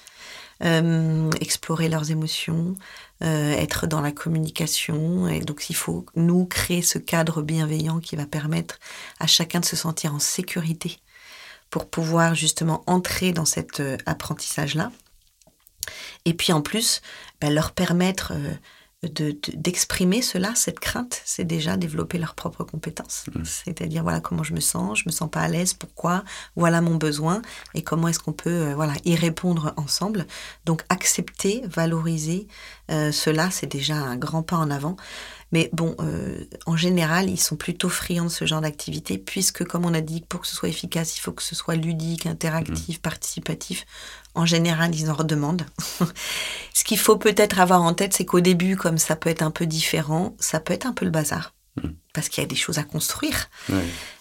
[0.64, 2.76] euh, explorer leurs émotions,
[3.24, 5.28] être dans la communication.
[5.28, 8.80] Et donc il faut nous créer ce cadre bienveillant qui va permettre
[9.20, 10.98] à chacun de se sentir en sécurité
[11.70, 14.92] pour pouvoir justement entrer dans cet apprentissage-là.
[16.26, 17.02] Et puis en plus,
[17.40, 18.34] bah, leur permettre
[19.04, 23.26] d'exprimer cela, cette crainte, c'est déjà développer leurs propres compétences.
[23.34, 23.44] Mmh.
[23.46, 26.24] C'est-à-dire, voilà comment je me sens, je me sens pas à l'aise, pourquoi,
[26.56, 27.42] voilà mon besoin,
[27.74, 30.28] et comment est-ce qu'on peut euh, voilà, y répondre ensemble.
[30.66, 32.48] Donc, accepter, valoriser
[32.92, 34.98] euh, cela, c'est déjà un grand pas en avant.
[35.52, 39.86] Mais bon, euh, en général, ils sont plutôt friands de ce genre d'activité, puisque, comme
[39.86, 42.98] on a dit, pour que ce soit efficace, il faut que ce soit ludique, interactif,
[42.98, 43.02] mmh.
[43.02, 43.86] participatif.
[44.34, 45.66] En général, ils en redemandent.
[46.74, 49.52] ce qu'il faut peut-être avoir en tête, c'est qu'au début, comme ça peut être un
[49.52, 51.54] peu différent, ça peut être un peu le bazar.
[51.76, 51.90] Mmh.
[52.14, 53.50] Parce qu'il y a des choses à construire.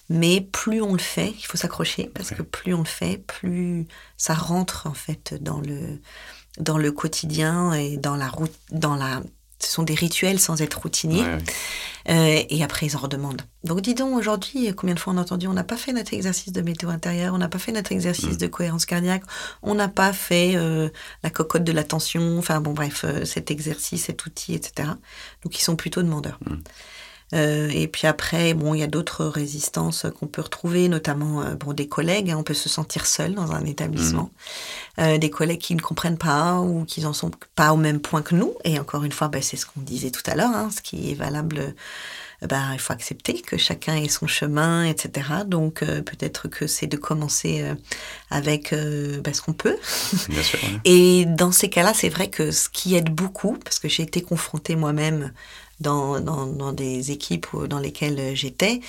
[0.08, 3.86] Mais plus on le fait, il faut s'accrocher, parce que plus on le fait, plus
[4.16, 6.00] ça rentre en fait dans le,
[6.58, 9.22] dans le quotidien et dans la route, dans la
[9.60, 11.24] ce sont des rituels sans être routiniers.
[12.08, 13.42] Euh, et après, ils en redemandent.
[13.62, 16.14] Donc, dis donc, aujourd'hui, combien de fois on a entendu on n'a pas fait notre
[16.14, 18.38] exercice de météo intérieure, on n'a pas fait notre exercice mm.
[18.38, 19.22] de cohérence cardiaque,
[19.62, 20.88] on n'a pas fait euh,
[21.22, 24.88] la cocotte de l'attention, enfin, bon, bref, euh, cet exercice, cet outil, etc.
[25.44, 26.38] Donc, ils sont plutôt demandeurs.
[26.46, 26.54] Mm.
[27.32, 31.54] Euh, et puis après, bon, il y a d'autres résistances qu'on peut retrouver, notamment euh,
[31.54, 32.30] bon, des collègues.
[32.30, 34.30] Hein, on peut se sentir seul dans un établissement.
[34.98, 35.00] Mmh.
[35.00, 38.22] Euh, des collègues qui ne comprennent pas ou qui n'en sont pas au même point
[38.22, 38.54] que nous.
[38.64, 40.50] Et encore une fois, ben, c'est ce qu'on disait tout à l'heure.
[40.50, 41.74] Hein, ce qui est valable,
[42.42, 45.28] ben, il faut accepter que chacun ait son chemin, etc.
[45.46, 47.64] Donc peut-être que c'est de commencer
[48.30, 49.76] avec ben, ce qu'on peut.
[50.28, 53.88] Bien sûr, Et dans ces cas-là, c'est vrai que ce qui aide beaucoup, parce que
[53.88, 55.32] j'ai été confrontée moi-même
[55.80, 58.80] dans, dans, dans, des équipes dans lesquelles j'étais,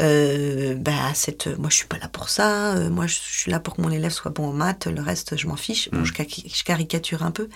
[0.00, 3.60] euh, bah, cette, moi je suis pas là pour ça, euh, moi je suis là
[3.60, 5.90] pour que mon élève soit bon en maths, le reste je m'en fiche.
[5.90, 6.04] Bon, mm.
[6.04, 7.48] je, caricature un peu.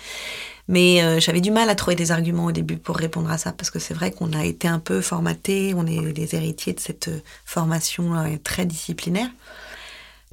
[0.69, 3.53] Mais euh, j'avais du mal à trouver des arguments au début pour répondre à ça,
[3.53, 6.81] parce que c'est vrai qu'on a été un peu formaté, on est les héritiers de
[6.81, 7.11] cette
[7.45, 9.29] formation très disciplinaire.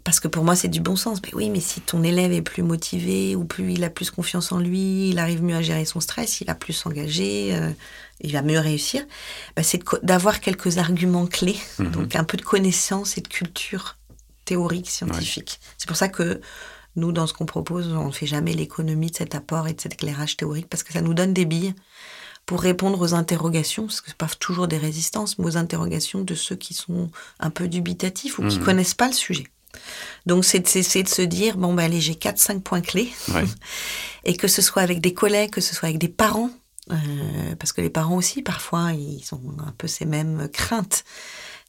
[0.08, 1.22] Parce que pour moi c'est du bon sens.
[1.22, 4.54] Mais oui, mais si ton élève est plus motivé ou plus il a plus confiance
[4.54, 7.72] en lui, il arrive mieux à gérer son stress, il va plus s'engager, euh,
[8.22, 9.04] il va mieux réussir.
[9.58, 11.92] Bah, c'est d'avoir quelques arguments clés, mhm.
[11.92, 13.98] donc un peu de connaissance et de culture
[14.46, 15.60] théorique scientifique.
[15.78, 16.40] C'est pour ça que
[16.96, 19.82] nous, dans ce qu'on propose, on ne fait jamais l'économie de cet apport et de
[19.82, 21.76] cet éclairage théorique parce que ça nous donne des billes
[22.46, 26.34] pour répondre aux interrogations, parce que c'est pas toujours des résistances, mais aux interrogations de
[26.34, 28.64] ceux qui sont un peu dubitatifs ou qui mhm.
[28.64, 29.48] connaissent pas le sujet.
[30.26, 33.12] Donc, c'est de, de se dire, bon, ben, allez, j'ai 4-5 points clés.
[34.24, 36.52] et que ce soit avec des collègues, que ce soit avec des parents,
[36.92, 41.04] euh, parce que les parents aussi, parfois, ils ont un peu ces mêmes craintes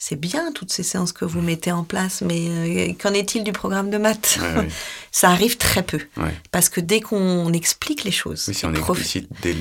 [0.01, 3.51] c'est bien toutes ces séances que vous mettez en place, mais euh, qu'en est-il du
[3.51, 4.39] programme de maths
[5.11, 5.99] Ça arrive très peu.
[6.53, 9.55] Parce que dès qu'on explique les choses, si on explicite dès,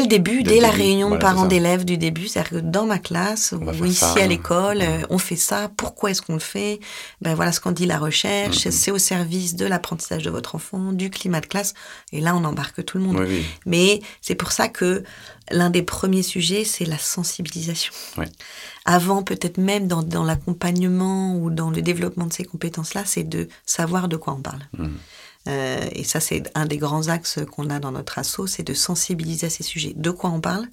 [0.00, 3.52] le, début, dès, la réunion de parents d'élèves du début, c'est-à-dire que dans ma classe
[3.52, 6.80] ou ici à l'école, euh, on fait ça, pourquoi est-ce qu'on le fait?
[7.20, 8.70] Ben Voilà ce qu'on dit la recherche, mm-hmm.
[8.70, 11.74] c'est au service de l'apprentissage de votre enfant, du climat de classe,
[12.12, 13.26] et là on embarque tout le monde.
[13.66, 15.04] Mais c'est pour ça que
[15.52, 17.92] l'un des premiers sujets, c'est la sensibilisation.
[18.84, 24.08] Avant, peut-être même dans, l'accompagnement ou dans le développement de ces compétences-là, c'est de savoir
[24.08, 24.62] de quoi on parle.
[24.76, 24.86] Mmh.
[25.48, 28.74] Euh, et ça, c'est un des grands axes qu'on a dans notre asso, c'est de
[28.74, 29.92] sensibiliser à ces sujets.
[29.96, 30.66] De quoi on parle?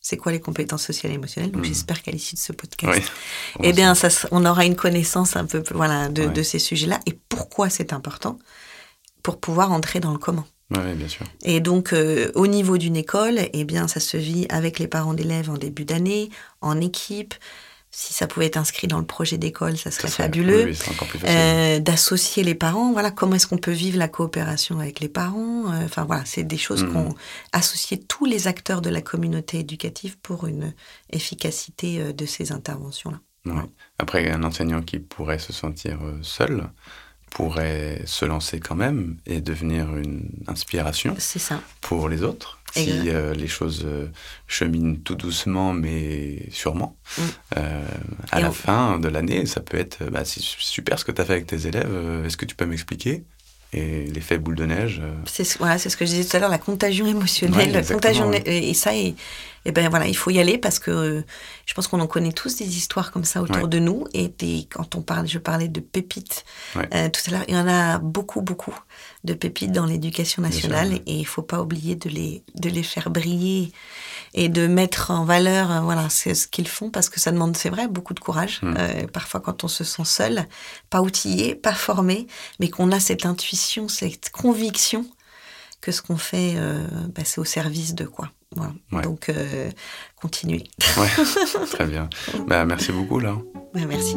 [0.00, 1.50] C'est quoi les compétences sociales et émotionnelles?
[1.50, 1.68] Donc mmh.
[1.68, 3.10] j'espère qu'à l'issue de ce podcast,
[3.62, 7.18] eh bien, ça, on aura une connaissance un peu voilà de, de ces sujets-là et
[7.28, 8.38] pourquoi c'est important?
[9.22, 10.46] Pour pouvoir entrer dans le comment.
[10.70, 11.26] Oui, bien sûr.
[11.44, 15.14] Et donc, euh, au niveau d'une école, eh bien, ça se vit avec les parents
[15.14, 17.34] d'élèves en début d'année, en équipe.
[17.92, 20.72] Si ça pouvait être inscrit dans le projet d'école, ça serait, fabuleux.
[21.24, 22.92] euh, D'associer les parents.
[22.92, 26.42] Voilà, comment est-ce qu'on peut vivre la coopération avec les parents euh, Enfin voilà, c'est
[26.42, 26.92] des choses mmh.
[26.92, 27.14] qu'on
[27.52, 30.74] associer tous les acteurs de la communauté éducative pour une
[31.10, 33.20] efficacité de ces interventions-là.
[33.98, 36.68] Après, un enseignant qui pourrait se sentir seul,
[37.30, 41.60] pourrait se lancer quand même et devenir une inspiration ça.
[41.80, 42.58] pour les autres.
[42.72, 44.06] Si euh, les choses euh,
[44.48, 47.22] cheminent tout doucement mais sûrement, mm.
[47.56, 47.84] euh,
[48.32, 51.24] à la fin de l'année, ça peut être bah, c'est super ce que tu as
[51.24, 53.24] fait avec tes élèves, est-ce que tu peux m'expliquer?
[53.72, 55.02] Et l'effet boule de neige.
[55.26, 58.32] C'est voilà, c'est ce que je disais tout à l'heure, la contagion émotionnelle, la contagion
[58.32, 58.92] et ça
[59.66, 61.24] et ben voilà, il faut y aller parce que euh,
[61.66, 64.06] je pense qu'on en connaît tous des histoires comme ça autour de nous.
[64.14, 64.30] Et
[64.70, 66.44] quand on parle, je parlais de pépites
[66.76, 68.74] euh, tout à l'heure, il y en a beaucoup, beaucoup
[69.24, 73.10] de pépites dans l'éducation nationale et il faut pas oublier de les, de les faire
[73.10, 73.72] briller
[74.34, 77.56] et de mettre en valeur, euh, voilà, c'est ce qu'ils font parce que ça demande,
[77.56, 78.60] c'est vrai, beaucoup de courage.
[78.62, 79.06] Mm.
[79.12, 80.46] parfois, quand on se sent seul,
[80.90, 82.26] pas outillé, pas formé,
[82.60, 85.06] mais qu'on a cette intuition, cette conviction
[85.80, 86.56] que ce qu'on fait,
[87.14, 88.30] bah, c'est au service de quoi.
[89.02, 89.70] Donc, euh,
[90.16, 90.64] continuez.
[91.70, 92.08] très bien.
[92.46, 93.36] Bah, merci beaucoup, là.
[93.74, 94.16] Bah, merci.